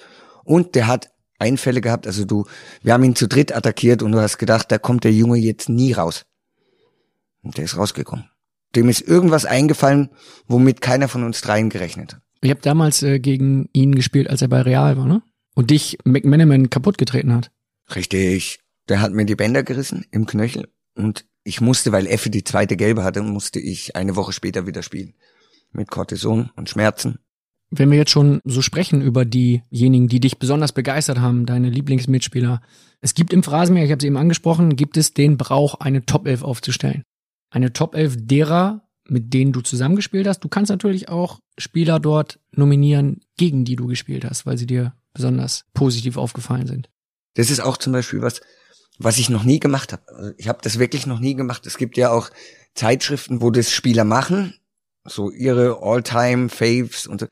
[0.45, 2.47] und der hat Einfälle gehabt, also du,
[2.83, 5.69] wir haben ihn zu dritt attackiert und du hast gedacht, da kommt der Junge jetzt
[5.69, 6.27] nie raus.
[7.43, 8.29] Und der ist rausgekommen.
[8.75, 10.11] Dem ist irgendwas eingefallen,
[10.47, 12.23] womit keiner von uns dreien gerechnet hat.
[12.41, 15.23] Ich habe damals äh, gegen ihn gespielt, als er bei Real war, ne?
[15.55, 17.51] Und dich McManaman kaputt getreten hat.
[17.95, 18.61] Richtig.
[18.89, 22.77] Der hat mir die Bänder gerissen im Knöchel und ich musste, weil Effe die zweite
[22.77, 25.15] Gelbe hatte, musste ich eine Woche später wieder spielen.
[25.73, 27.19] Mit Cortison und Schmerzen.
[27.71, 32.63] Wenn wir jetzt schon so sprechen über diejenigen, die dich besonders begeistert haben, deine Lieblingsmitspieler.
[33.01, 36.27] Es gibt im Phrasenmeer, ich habe es eben angesprochen, gibt es den Brauch, eine Top
[36.27, 37.05] 11 aufzustellen.
[37.51, 40.41] Eine Top 11 derer, mit denen du zusammengespielt hast.
[40.41, 44.95] Du kannst natürlich auch Spieler dort nominieren, gegen die du gespielt hast, weil sie dir
[45.13, 46.89] besonders positiv aufgefallen sind.
[47.35, 48.41] Das ist auch zum Beispiel was,
[48.99, 50.03] was ich noch nie gemacht habe.
[50.09, 51.67] Also Ich habe das wirklich noch nie gemacht.
[51.67, 52.31] Es gibt ja auch
[52.75, 54.55] Zeitschriften, wo das Spieler machen,
[55.05, 57.27] so ihre All-Time-Faves und so.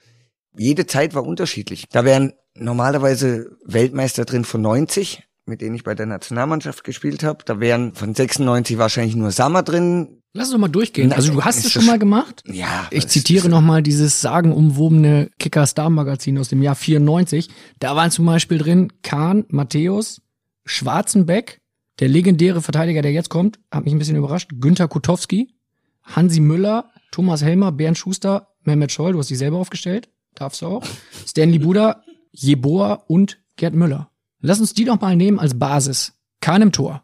[0.56, 1.86] Jede Zeit war unterschiedlich.
[1.90, 7.44] Da wären normalerweise Weltmeister drin von 90, mit denen ich bei der Nationalmannschaft gespielt habe.
[7.44, 10.22] Da wären von 96 wahrscheinlich nur Sammer drin.
[10.32, 11.12] Lass uns doch mal durchgehen.
[11.12, 12.42] Also du hast es schon mal gemacht?
[12.46, 12.88] Ja.
[12.90, 17.48] Ich zitiere nochmal dieses sagenumwobene Kicker-Star-Magazin aus dem Jahr 94.
[17.78, 20.20] Da waren zum Beispiel drin Kahn, Matthäus,
[20.64, 21.60] Schwarzenbeck,
[22.00, 25.54] der legendäre Verteidiger, der jetzt kommt, hat mich ein bisschen überrascht, Günther Kutowski,
[26.02, 30.10] Hansi Müller, Thomas Helmer, Bernd Schuster, Mehmet Scholl, du hast dich selber aufgestellt,
[30.40, 30.84] darfst du auch,
[31.26, 34.10] Stanley Buda, Jeboa und Gerd Müller.
[34.40, 36.12] Lass uns die doch mal nehmen als Basis.
[36.40, 37.02] Kahn im Tor.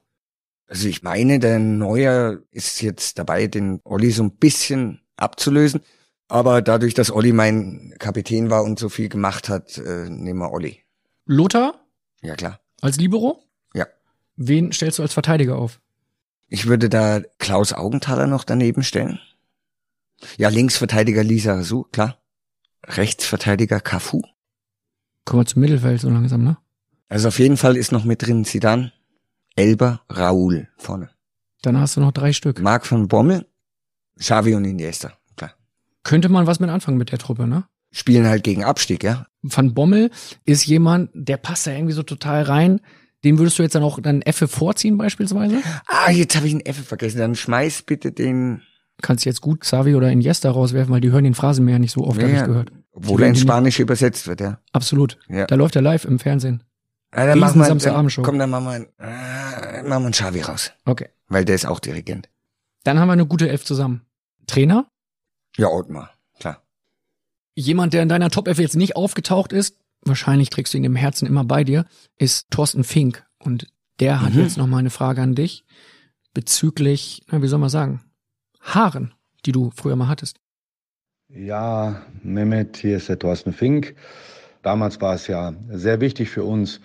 [0.67, 5.81] Also ich meine, der Neuer ist jetzt dabei, den Olli so ein bisschen abzulösen.
[6.29, 10.51] Aber dadurch, dass Olli mein Kapitän war und so viel gemacht hat, äh, nehmen wir
[10.53, 10.81] Olli.
[11.27, 11.75] Lothar
[12.23, 12.61] Ja klar.
[12.81, 13.43] als Libero?
[13.75, 13.87] Ja.
[14.37, 15.81] Wen stellst du als Verteidiger auf?
[16.49, 19.19] Ich würde da Klaus Augenthaler noch daneben stellen.
[20.39, 22.19] Ja, Linksverteidiger Lisa Rasu, klar.
[22.87, 24.23] Rechtsverteidiger Cafu.
[25.25, 26.57] Kommen wir zum Mittelfeld so langsam, ne?
[27.09, 28.93] Also auf jeden Fall ist noch mit drin Zidane,
[29.55, 31.11] Elber, Raul vorne.
[31.63, 32.61] Dann hast du noch drei Stück.
[32.61, 33.47] Marc van Bommel,
[34.19, 35.53] Xavi und Iniesta, klar.
[36.03, 37.65] Könnte man was mit anfangen mit der Truppe, ne?
[37.93, 39.27] Spielen halt gegen Abstieg, ja.
[39.43, 40.11] Van Bommel
[40.45, 42.81] ist jemand, der passt da irgendwie so total rein.
[43.23, 45.63] Den würdest du jetzt dann auch dann Effe vorziehen beispielsweise?
[45.87, 47.19] Ah, jetzt habe ich einen F vergessen.
[47.19, 48.63] Dann schmeiß bitte den
[49.03, 52.21] Kannst jetzt gut Xavi oder Iniesta rauswerfen, weil die hören den Phrasenmäher nicht so oft,
[52.21, 52.73] Ja, habe ich gehört.
[52.93, 54.59] Obwohl Die er werden in die- Spanisch übersetzt wird, ja.
[54.73, 55.19] Absolut.
[55.29, 55.47] Ja.
[55.47, 56.63] Da läuft er live im Fernsehen.
[57.15, 58.23] Ja, dann machen wir, Samstagabendshow.
[58.23, 58.75] komm, dann machen wir,
[59.07, 60.73] äh, machen wir einen Xavi raus.
[60.87, 61.09] Okay.
[61.29, 62.29] Weil der ist auch Dirigent.
[62.85, 64.03] Dann haben wir eine gute Elf zusammen.
[64.47, 64.87] Trainer?
[65.57, 66.63] Ja, Ottmar, klar.
[67.55, 70.97] Jemand, der in deiner Top 11 jetzt nicht aufgetaucht ist, wahrscheinlich trägst du ihn im
[70.97, 71.85] Herzen immer bei dir,
[72.19, 73.25] ist Thorsten Fink.
[73.39, 73.67] Und
[74.01, 74.41] der hat Mhm.
[74.41, 75.65] jetzt noch mal eine Frage an dich
[76.35, 78.03] bezüglich, na, wie soll man sagen,
[78.63, 79.13] Haaren,
[79.45, 80.39] die du früher mal hattest.
[81.29, 83.95] Ja, Mehmet, hier ist der Thorsten Fink.
[84.63, 86.81] Damals war es ja sehr wichtig für uns,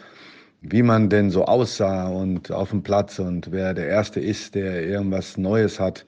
[0.62, 4.84] wie man denn so aussah und auf dem Platz und wer der Erste ist, der
[4.84, 6.06] irgendwas Neues hat.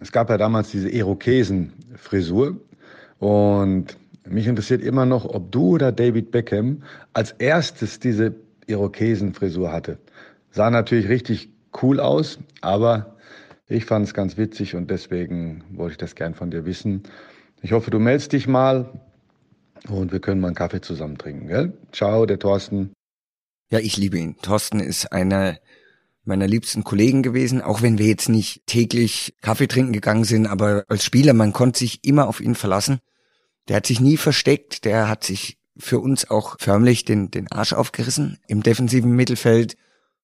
[0.00, 2.56] Es gab ja damals diese Irokesen-Frisur
[3.18, 6.82] und mich interessiert immer noch, ob du oder David Beckham
[7.12, 8.34] als erstes diese
[8.66, 9.98] Irokesen-Frisur hatte.
[10.50, 11.50] Sah natürlich richtig
[11.82, 13.11] cool aus, aber
[13.72, 17.02] ich fand es ganz witzig und deswegen wollte ich das gern von dir wissen.
[17.62, 19.00] Ich hoffe, du meldest dich mal
[19.88, 21.72] und wir können mal einen Kaffee zusammen trinken, gell?
[21.92, 22.92] Ciao, der Thorsten.
[23.70, 24.36] Ja, ich liebe ihn.
[24.42, 25.58] Thorsten ist einer
[26.24, 30.84] meiner liebsten Kollegen gewesen, auch wenn wir jetzt nicht täglich Kaffee trinken gegangen sind, aber
[30.88, 33.00] als Spieler, man konnte sich immer auf ihn verlassen.
[33.68, 37.72] Der hat sich nie versteckt, der hat sich für uns auch förmlich den, den Arsch
[37.72, 39.76] aufgerissen im defensiven Mittelfeld,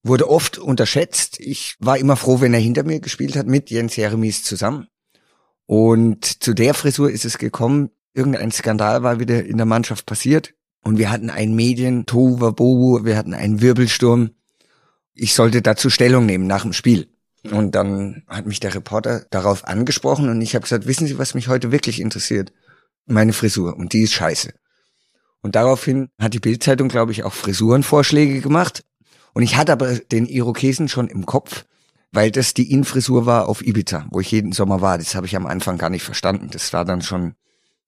[0.03, 1.39] wurde oft unterschätzt.
[1.41, 4.87] Ich war immer froh, wenn er hinter mir gespielt hat, mit Jens Jeremies zusammen.
[5.67, 10.55] Und zu der Frisur ist es gekommen, irgendein Skandal war wieder in der Mannschaft passiert
[10.83, 14.31] und wir hatten einen Medien, Tohuwabohu, wir hatten einen Wirbelsturm
[15.19, 17.09] ich sollte dazu Stellung nehmen nach dem Spiel.
[17.51, 21.35] Und dann hat mich der Reporter darauf angesprochen und ich habe gesagt, wissen Sie, was
[21.35, 22.53] mich heute wirklich interessiert?
[23.07, 24.53] Meine Frisur und die ist scheiße.
[25.41, 28.85] Und daraufhin hat die Bildzeitung, glaube ich, auch Frisurenvorschläge gemacht.
[29.35, 31.65] Und ich hatte aber den Irokesen schon im Kopf,
[32.13, 34.99] weil das die Infrisur war auf Ibiza, wo ich jeden Sommer war.
[34.99, 36.49] Das habe ich am Anfang gar nicht verstanden.
[36.51, 37.35] Das war dann schon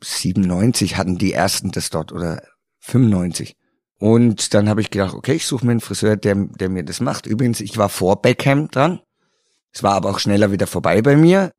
[0.03, 2.43] 97 hatten die ersten das dort oder
[2.81, 3.57] 95.
[3.99, 7.01] Und dann habe ich gedacht, okay, ich suche mir einen Friseur, der, der mir das
[7.01, 7.27] macht.
[7.27, 9.01] Übrigens, ich war vor Beckham dran.
[9.73, 11.53] Es war aber auch schneller wieder vorbei bei mir.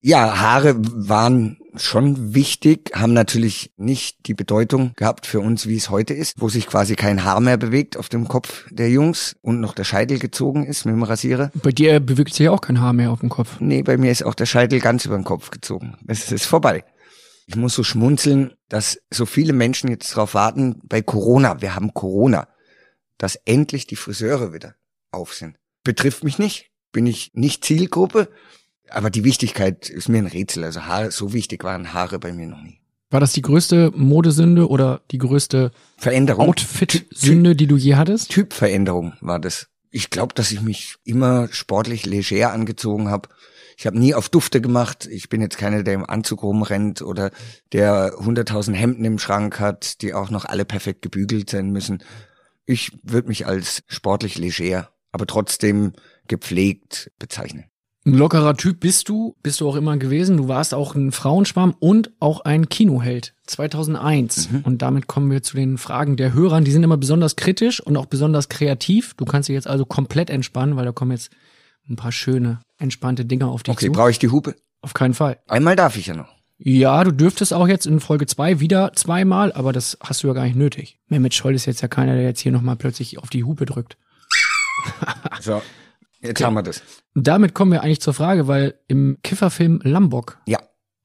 [0.00, 5.90] Ja, Haare waren schon wichtig, haben natürlich nicht die Bedeutung gehabt für uns, wie es
[5.90, 9.60] heute ist, wo sich quasi kein Haar mehr bewegt auf dem Kopf der Jungs und
[9.60, 11.50] noch der Scheitel gezogen ist mit dem Rasierer.
[11.62, 13.60] Bei dir bewegt sich auch kein Haar mehr auf dem Kopf.
[13.60, 15.96] Nee, bei mir ist auch der Scheitel ganz über den Kopf gezogen.
[16.06, 16.84] Es ist vorbei.
[17.46, 21.94] Ich muss so schmunzeln, dass so viele Menschen jetzt darauf warten, bei Corona, wir haben
[21.94, 22.48] Corona,
[23.18, 24.74] dass endlich die Friseure wieder
[25.12, 25.56] auf sind.
[25.84, 28.28] Betrifft mich nicht, bin ich nicht Zielgruppe,
[28.90, 30.64] aber die Wichtigkeit ist mir ein Rätsel.
[30.64, 32.80] Also Haare, so wichtig waren Haare bei mir noch nie.
[33.10, 36.48] War das die größte Modesünde oder die größte Veränderung?
[36.48, 38.30] Outfit-Sünde, die du je hattest?
[38.30, 39.68] Typveränderung war das.
[39.90, 43.28] Ich glaube, dass ich mich immer sportlich leger angezogen habe
[43.78, 45.06] ich habe nie auf Dufte gemacht.
[45.06, 47.30] Ich bin jetzt keiner, der im Anzug rumrennt oder
[47.72, 52.02] der hunderttausend Hemden im Schrank hat, die auch noch alle perfekt gebügelt sein müssen.
[52.64, 55.92] Ich würde mich als sportlich leger, aber trotzdem
[56.26, 57.66] gepflegt bezeichnen.
[58.06, 60.36] Ein lockerer Typ bist du, bist du auch immer gewesen.
[60.36, 64.48] Du warst auch ein Frauenschwarm und auch ein Kinoheld 2001.
[64.48, 64.60] Mhm.
[64.60, 66.64] Und damit kommen wir zu den Fragen der Hörern.
[66.64, 69.14] Die sind immer besonders kritisch und auch besonders kreativ.
[69.14, 71.30] Du kannst dich jetzt also komplett entspannen, weil da kommen jetzt
[71.88, 73.90] ein paar schöne, entspannte Dinge auf dich okay, zu.
[73.90, 74.54] Okay, brauche ich die Hupe?
[74.82, 75.40] Auf keinen Fall.
[75.48, 76.32] Einmal darf ich ja noch.
[76.58, 80.32] Ja, du dürftest auch jetzt in Folge zwei wieder zweimal, aber das hast du ja
[80.32, 81.00] gar nicht nötig.
[81.08, 83.98] Mehmet Scholl ist jetzt ja keiner, der jetzt hier nochmal plötzlich auf die Hupe drückt.
[85.40, 85.60] so,
[86.34, 86.82] haben wir das.
[87.14, 90.58] Damit kommen wir eigentlich zur Frage, weil im Kifferfilm Lambok ja.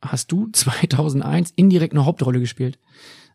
[0.04, 2.78] hast du 2001 indirekt eine Hauptrolle gespielt.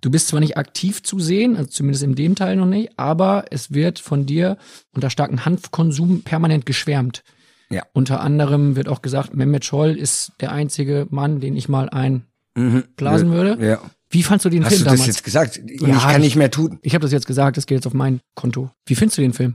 [0.02, 3.46] Du bist zwar nicht aktiv zu sehen, also zumindest in dem Teil noch nicht, aber
[3.50, 4.58] es wird von dir
[4.94, 7.22] unter starkem Hanfkonsum permanent geschwärmt.
[7.70, 7.82] Ja.
[7.92, 13.28] Unter anderem wird auch gesagt, Mehmet Scholl ist der einzige Mann, den ich mal einblasen
[13.28, 13.32] mhm.
[13.32, 13.66] würde.
[13.66, 13.80] Ja.
[14.08, 15.06] Wie fandst du den Hast Film du das damals?
[15.06, 15.60] jetzt gesagt?
[15.66, 16.78] Ja, ich kann nicht mehr tun.
[16.82, 18.70] Ich habe das jetzt gesagt, das geht jetzt auf mein Konto.
[18.86, 19.54] Wie findest du den Film?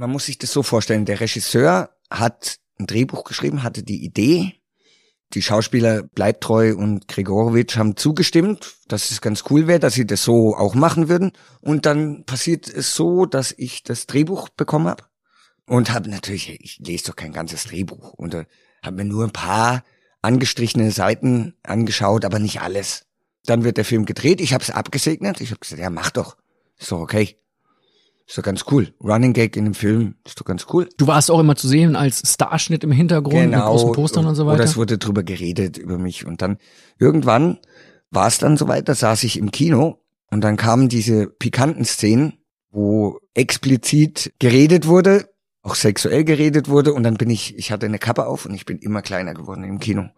[0.00, 4.54] Man muss sich das so vorstellen, der Regisseur hat ein Drehbuch geschrieben, hatte die Idee,
[5.34, 10.24] die Schauspieler Bleibtreu und Gregorowitsch haben zugestimmt, dass es ganz cool wäre, dass sie das
[10.24, 11.32] so auch machen würden.
[11.60, 15.04] Und dann passiert es so, dass ich das Drehbuch bekommen habe
[15.66, 18.46] und habe natürlich, ich lese doch kein ganzes Drehbuch und äh,
[18.82, 19.84] habe mir nur ein paar
[20.22, 23.04] angestrichene Seiten angeschaut, aber nicht alles.
[23.44, 26.38] Dann wird der Film gedreht, ich habe es abgesegnet, ich habe gesagt, ja mach doch,
[26.78, 27.36] ist doch okay.
[28.30, 28.94] Ist doch ganz cool.
[29.02, 30.88] Running Gag in dem Film ist doch ganz cool.
[30.96, 34.36] Du warst auch immer zu sehen als Starschnitt im Hintergrund genau, mit großen Postern und
[34.36, 34.54] so weiter.
[34.54, 36.58] Oder es wurde drüber geredet über mich und dann
[36.98, 37.58] irgendwann
[38.12, 39.98] war es dann soweit, da saß ich im Kino
[40.30, 42.34] und dann kamen diese pikanten Szenen,
[42.70, 45.26] wo explizit geredet wurde
[45.62, 48.64] auch sexuell geredet wurde und dann bin ich, ich hatte eine Kappe auf und ich
[48.64, 50.08] bin immer kleiner geworden im Kino.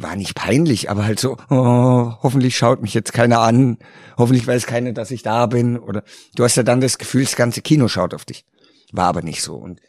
[0.00, 3.78] War nicht peinlich, aber halt so, oh, hoffentlich schaut mich jetzt keiner an,
[4.16, 6.04] hoffentlich weiß keiner, dass ich da bin oder
[6.36, 8.44] du hast ja dann das Gefühl, das ganze Kino schaut auf dich.
[8.92, 9.80] War aber nicht so und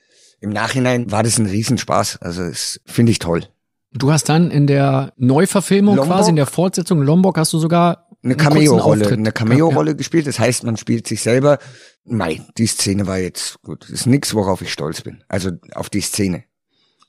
[0.41, 3.43] im Nachhinein war das ein Riesenspaß, also das finde ich toll.
[3.91, 6.16] Du hast dann in der Neuverfilmung Lombok?
[6.16, 9.97] quasi, in der Fortsetzung Lombok hast du sogar eine Cameo-Rolle, eine Cameo-Rolle ja.
[9.97, 10.28] gespielt.
[10.28, 11.57] Das heißt, man spielt sich selber.
[12.03, 13.84] Mei, die Szene war jetzt gut.
[13.84, 15.24] Das ist nix, worauf ich stolz bin.
[15.28, 16.43] Also auf die Szene.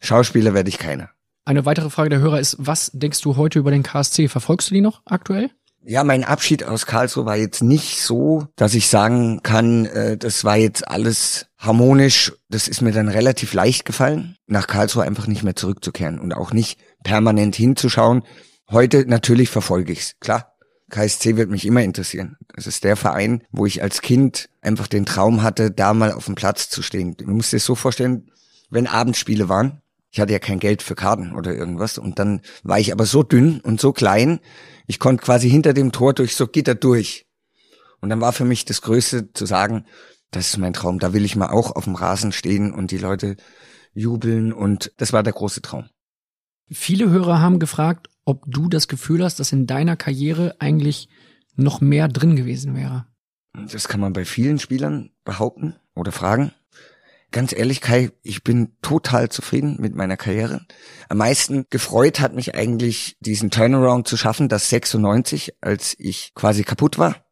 [0.01, 1.11] Schauspieler werde ich keiner.
[1.45, 4.29] Eine weitere Frage der Hörer ist, was denkst du heute über den KSC?
[4.29, 5.51] Verfolgst du die noch aktuell?
[5.83, 10.45] Ja, mein Abschied aus Karlsruhe war jetzt nicht so, dass ich sagen kann, äh, das
[10.45, 12.33] war jetzt alles harmonisch.
[12.51, 16.53] Das ist mir dann relativ leicht gefallen, nach Karlsruhe einfach nicht mehr zurückzukehren und auch
[16.53, 18.25] nicht permanent hinzuschauen.
[18.71, 20.55] Heute natürlich verfolge ich's, klar.
[20.91, 22.37] KSC wird mich immer interessieren.
[22.55, 26.27] Das ist der Verein, wo ich als Kind einfach den Traum hatte, da mal auf
[26.27, 27.17] dem Platz zu stehen.
[27.17, 28.31] Du musst dir das so vorstellen,
[28.71, 29.81] wenn Abendspiele waren,
[30.11, 33.23] ich hatte ja kein Geld für Karten oder irgendwas und dann war ich aber so
[33.23, 34.41] dünn und so klein,
[34.87, 37.27] ich konnte quasi hinter dem Tor durch so Gitter durch.
[38.01, 39.85] Und dann war für mich das Größte zu sagen,
[40.31, 40.99] Das ist mein Traum.
[40.99, 43.37] Da will ich mal auch auf dem Rasen stehen und die Leute
[43.93, 45.89] jubeln und das war der große Traum.
[46.71, 51.09] Viele Hörer haben gefragt, ob du das Gefühl hast, dass in deiner Karriere eigentlich
[51.57, 53.07] noch mehr drin gewesen wäre.
[53.55, 56.53] Das kann man bei vielen Spielern behaupten oder fragen.
[57.33, 60.67] Ganz ehrlich, Kai, ich bin total zufrieden mit meiner Karriere.
[61.09, 66.65] Am meisten gefreut hat mich eigentlich, diesen Turnaround zu schaffen, das 96, als ich quasi
[66.65, 67.25] kaputt war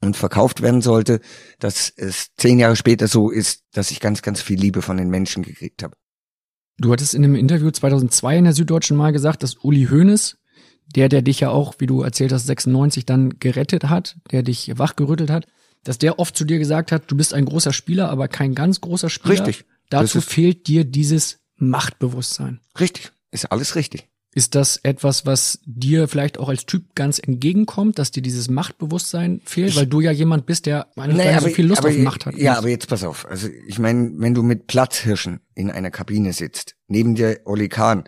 [0.00, 1.20] und verkauft werden sollte,
[1.58, 5.10] dass es zehn Jahre später so ist, dass ich ganz, ganz viel Liebe von den
[5.10, 5.96] Menschen gekriegt habe.
[6.78, 10.36] Du hattest in einem Interview 2002 in der Süddeutschen mal gesagt, dass Uli Hoeneß,
[10.94, 14.78] der, der dich ja auch, wie du erzählt hast, 96 dann gerettet hat, der dich
[14.78, 15.46] wachgerüttelt hat,
[15.84, 18.80] dass der oft zu dir gesagt hat, du bist ein großer Spieler, aber kein ganz
[18.80, 19.34] großer Spieler.
[19.46, 19.64] Richtig.
[19.90, 22.60] Dazu fehlt dir dieses Machtbewusstsein.
[22.80, 23.12] Richtig.
[23.30, 24.08] Ist alles richtig.
[24.36, 29.40] Ist das etwas, was dir vielleicht auch als Typ ganz entgegenkommt, dass dir dieses Machtbewusstsein
[29.44, 31.98] fehlt, Ich- weil du ja jemand bist, der gar nicht so viel Lust aber, auf
[31.98, 32.34] Macht hat?
[32.36, 33.26] Ja, aber jetzt pass auf.
[33.28, 38.04] Also ich meine, wenn du mit Platzhirschen in einer Kabine sitzt, neben dir Oli Kahn,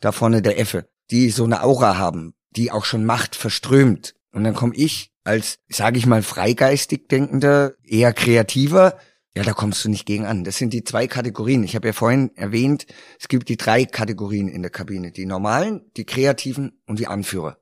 [0.00, 4.14] da vorne der Effe, die so eine Aura haben, die auch schon Macht verströmt.
[4.32, 8.98] Und dann komme ich als, sage ich mal, freigeistig denkender, eher kreativer.
[9.34, 10.42] Ja, da kommst du nicht gegen an.
[10.42, 11.62] Das sind die zwei Kategorien.
[11.62, 12.86] Ich habe ja vorhin erwähnt,
[13.20, 15.12] es gibt die drei Kategorien in der Kabine.
[15.12, 17.58] Die normalen, die kreativen und die Anführer.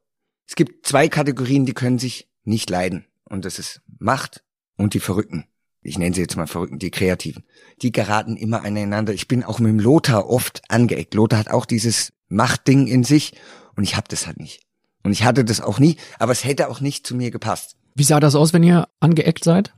[0.48, 3.06] Es gibt zwei Kategorien, die können sich nicht leiden.
[3.24, 4.44] Und das ist Macht
[4.76, 5.44] und die Verrückten.
[5.82, 7.44] Ich nenne sie jetzt mal Verrückten, die Kreativen.
[7.82, 9.12] Die geraten immer aneinander.
[9.12, 11.14] Ich bin auch mit dem Lothar oft angeeckt.
[11.14, 13.34] Lothar hat auch dieses Machtding in sich
[13.74, 14.65] und ich habe das halt nicht.
[15.06, 17.76] Und ich hatte das auch nie, aber es hätte auch nicht zu mir gepasst.
[17.94, 19.72] Wie sah das aus, wenn ihr angeeckt seid?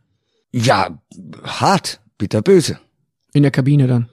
[0.52, 1.02] Ja,
[1.44, 2.80] hart, bitterböse.
[3.34, 4.08] In der Kabine dann.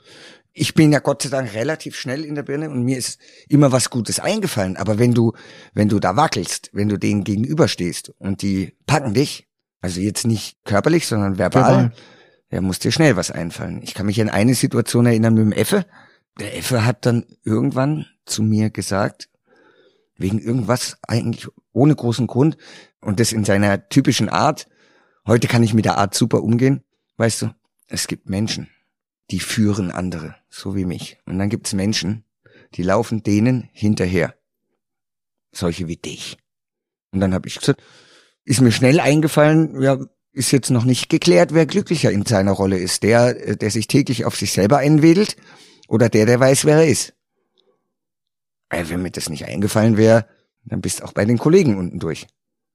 [0.52, 3.72] Ich bin ja Gott sei Dank relativ schnell in der Birne und mir ist immer
[3.72, 4.76] was Gutes eingefallen.
[4.76, 5.32] Aber wenn du,
[5.74, 9.48] wenn du da wackelst, wenn du denen gegenüberstehst und die packen dich,
[9.80, 11.94] also jetzt nicht körperlich, sondern verbal, Verbal.
[12.52, 13.82] ja, muss dir schnell was einfallen.
[13.84, 15.86] Ich kann mich an eine Situation erinnern mit dem Effe.
[16.42, 19.30] Der Effe hat dann irgendwann zu mir gesagt,
[20.18, 22.58] wegen irgendwas eigentlich ohne großen Grund
[23.02, 24.68] und das in seiner typischen Art.
[25.26, 26.84] Heute kann ich mit der Art super umgehen.
[27.18, 27.56] Weißt du,
[27.88, 28.70] es gibt Menschen,
[29.32, 31.18] die führen andere, so wie mich.
[31.26, 32.24] Und dann gibt es Menschen,
[32.76, 34.36] die laufen denen hinterher.
[35.52, 36.38] Solche wie dich.
[37.12, 37.82] Und dann habe ich gesagt,
[38.44, 39.98] ist mir schnell eingefallen, ja,
[40.32, 43.04] ist jetzt noch nicht geklärt, wer glücklicher in seiner Rolle ist.
[43.04, 45.38] Der, äh, der sich täglich auf sich selber einwedelt
[45.88, 47.14] oder der, der weiß, wer er ist.
[48.70, 50.26] Wenn mir das nicht eingefallen wäre,
[50.66, 52.28] dann bist du auch bei den Kollegen unten durch.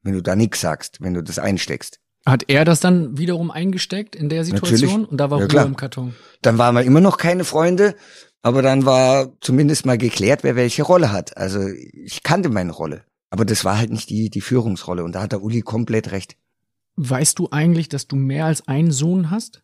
[0.03, 2.01] Wenn du da nix sagst, wenn du das einsteckst.
[2.24, 4.91] Hat er das dann wiederum eingesteckt in der Situation?
[4.91, 5.11] Natürlich.
[5.11, 5.66] Und da war Ja, Ruhe klar.
[5.66, 6.14] im Karton.
[6.43, 7.95] Dann waren wir immer noch keine Freunde,
[8.43, 11.36] aber dann war zumindest mal geklärt, wer welche Rolle hat.
[11.36, 13.05] Also ich kannte meine Rolle.
[13.30, 15.05] Aber das war halt nicht die, die Führungsrolle.
[15.05, 16.36] Und da hat der Uli komplett recht.
[16.97, 19.62] Weißt du eigentlich, dass du mehr als einen Sohn hast?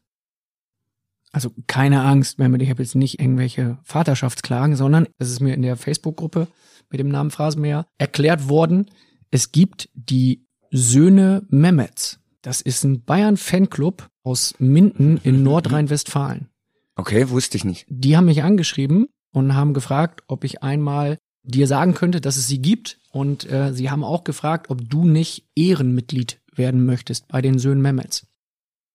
[1.37, 5.61] Also keine Angst, wenn ich habe jetzt nicht irgendwelche Vaterschaftsklagen, sondern es ist mir in
[5.61, 6.49] der Facebook-Gruppe
[6.89, 8.87] mit dem Namen Phrasenmäher erklärt worden,
[9.31, 12.21] es gibt die Söhne Mehmets.
[12.41, 16.49] Das ist ein Bayern-Fanclub aus Minden in Nordrhein-Westfalen.
[16.95, 17.85] Okay, wusste ich nicht.
[17.91, 22.47] Die haben mich angeschrieben und haben gefragt, ob ich einmal dir sagen könnte, dass es
[22.47, 22.99] sie gibt.
[23.11, 27.83] Und äh, sie haben auch gefragt, ob du nicht Ehrenmitglied werden möchtest bei den Söhnen
[27.83, 28.27] Mehmets.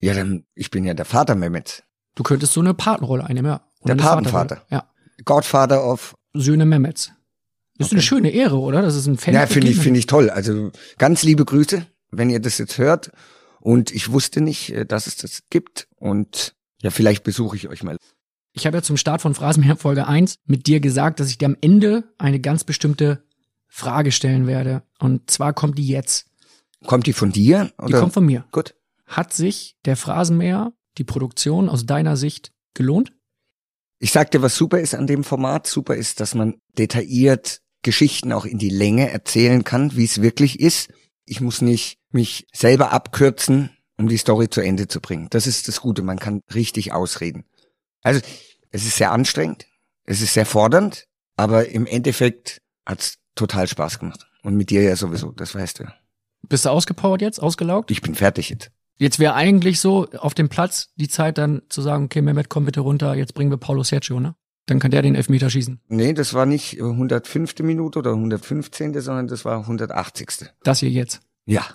[0.02, 1.84] Ja, dann, ich bin ja der Vater Mehmet.
[2.16, 3.62] Du könntest so eine Patenrolle einnehmen, ja.
[3.82, 4.66] Oder Der Patenvater.
[4.70, 4.90] Ja.
[5.26, 6.16] Godfather of.
[6.34, 7.12] Söhne Mehmets.
[7.78, 8.82] Ist eine schöne Ehre, oder?
[8.82, 9.34] Das ist ein Fan.
[9.34, 10.30] Ja, finde ich, finde ich toll.
[10.30, 13.12] Also ganz liebe Grüße, wenn ihr das jetzt hört.
[13.60, 15.88] Und ich wusste nicht, äh, dass es das gibt.
[15.98, 17.98] Und ja, vielleicht besuche ich euch mal.
[18.54, 21.46] Ich habe ja zum Start von Phrasenmäher Folge 1 mit dir gesagt, dass ich dir
[21.46, 23.24] am Ende eine ganz bestimmte
[23.68, 24.84] Frage stellen werde.
[25.00, 26.26] Und zwar kommt die jetzt.
[26.86, 27.72] Kommt die von dir?
[27.80, 28.00] Die Oder?
[28.00, 28.46] kommt von mir.
[28.52, 28.76] Gut.
[29.06, 33.14] Hat sich der Phrasenmäher, die Produktion aus deiner Sicht gelohnt?
[34.00, 35.68] Ich sag dir, was super ist an dem Format.
[35.68, 40.60] Super ist, dass man detailliert Geschichten auch in die Länge erzählen kann, wie es wirklich
[40.60, 40.92] ist.
[41.26, 45.28] Ich muss nicht mich selber abkürzen, um die Story zu Ende zu bringen.
[45.30, 46.02] Das ist das Gute.
[46.02, 47.46] Man kann richtig ausreden.
[48.02, 48.22] Also,
[48.72, 49.68] es ist sehr anstrengend.
[50.04, 51.06] Es ist sehr fordernd.
[51.38, 54.28] Aber im Endeffekt hat's total Spaß gemacht.
[54.44, 55.32] Und mit dir ja sowieso.
[55.32, 55.84] Das weißt du.
[55.84, 55.94] ja.
[56.48, 57.92] Bist du ausgepowert jetzt, ausgelaugt?
[57.92, 58.72] Ich bin fertig jetzt.
[59.02, 62.66] Jetzt wäre eigentlich so auf dem Platz die Zeit dann zu sagen, okay, Mehmet, komm
[62.66, 64.36] bitte runter, jetzt bringen wir Paulo Sergio, ne?
[64.68, 65.80] Dann kann der den Elfmeter schießen.
[65.88, 67.56] Nee, das war nicht 105.
[67.62, 70.52] Minute oder 115., sondern das war 180.
[70.62, 71.20] Das hier jetzt.
[71.48, 71.66] Ja.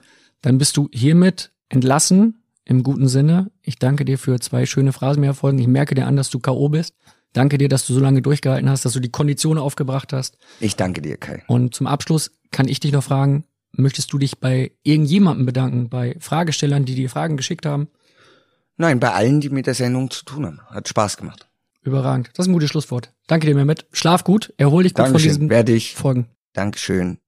[0.40, 3.50] Dann bist du hiermit entlassen, im guten Sinne.
[3.60, 5.58] Ich danke dir für zwei schöne Phrasenmäherfolgen.
[5.58, 6.68] Ich merke dir an, dass du K.O.
[6.68, 6.94] bist.
[7.32, 10.38] Danke dir, dass du so lange durchgehalten hast, dass du die Konditionen aufgebracht hast.
[10.60, 11.42] Ich danke dir, Kai.
[11.48, 13.42] Und zum Abschluss kann ich dich noch fragen,
[13.76, 17.88] möchtest du dich bei irgendjemandem bedanken, bei Fragestellern, die dir Fragen geschickt haben?
[18.76, 20.60] Nein, bei allen, die mit der Sendung zu tun haben.
[20.68, 21.48] Hat Spaß gemacht.
[21.82, 22.30] Überragend.
[22.34, 23.12] Das ist ein gutes Schlusswort.
[23.26, 23.86] Danke dir, Mehmet.
[23.92, 25.30] Schlaf gut, erhol dich gut Dankeschön.
[25.30, 25.94] von diesen Werde ich.
[25.94, 26.26] Folgen.
[26.52, 27.18] Dankeschön.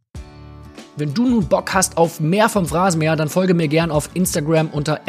[0.97, 4.69] Wenn du nun Bock hast auf mehr vom Phrasenmäher, dann folge mir gern auf Instagram
[4.69, 5.01] unter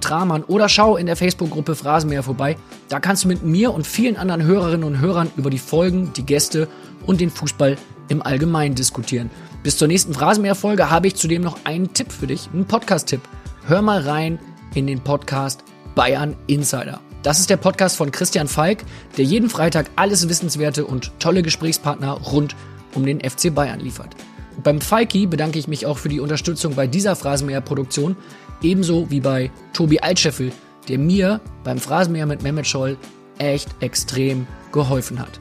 [0.00, 2.56] @tramann oder schau in der Facebook-Gruppe Phrasenmäher vorbei.
[2.88, 6.24] Da kannst du mit mir und vielen anderen Hörerinnen und Hörern über die Folgen, die
[6.24, 6.68] Gäste
[7.04, 7.76] und den Fußball
[8.08, 9.28] im Allgemeinen diskutieren.
[9.64, 13.22] Bis zur nächsten Phrasenmäher-Folge habe ich zudem noch einen Tipp für dich, einen Podcast-Tipp.
[13.66, 14.38] Hör mal rein
[14.74, 17.00] in den Podcast Bayern Insider.
[17.22, 18.84] Das ist der Podcast von Christian Falk,
[19.16, 22.54] der jeden Freitag alles Wissenswerte und tolle Gesprächspartner rund
[22.94, 24.14] um den FC Bayern liefert.
[24.62, 28.16] Beim Falki bedanke ich mich auch für die Unterstützung bei dieser Phrasenmäher-Produktion,
[28.60, 30.52] ebenso wie bei Tobi Altscheffel,
[30.88, 32.98] der mir beim Phrasenmäher mit Mehmet Scholl
[33.38, 35.40] echt extrem geholfen hat.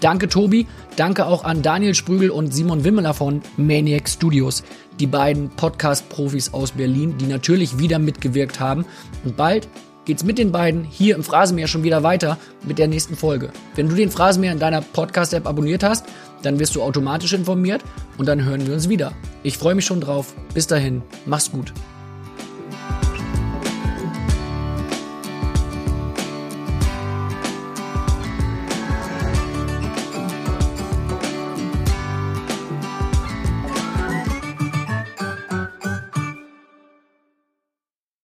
[0.00, 0.66] Danke Tobi,
[0.96, 4.62] danke auch an Daniel Sprügel und Simon Wimmeler von Maniac Studios,
[5.00, 8.84] die beiden Podcast-Profis aus Berlin, die natürlich wieder mitgewirkt haben.
[9.24, 9.68] Und bald
[10.04, 13.50] geht's mit den beiden hier im Phrasenmäher schon wieder weiter mit der nächsten Folge.
[13.74, 16.06] Wenn du den Phrasenmäher in deiner Podcast-App abonniert hast,
[16.42, 17.82] dann wirst du automatisch informiert
[18.18, 19.12] und dann hören wir uns wieder.
[19.42, 20.34] Ich freue mich schon drauf.
[20.52, 21.72] Bis dahin, mach's gut.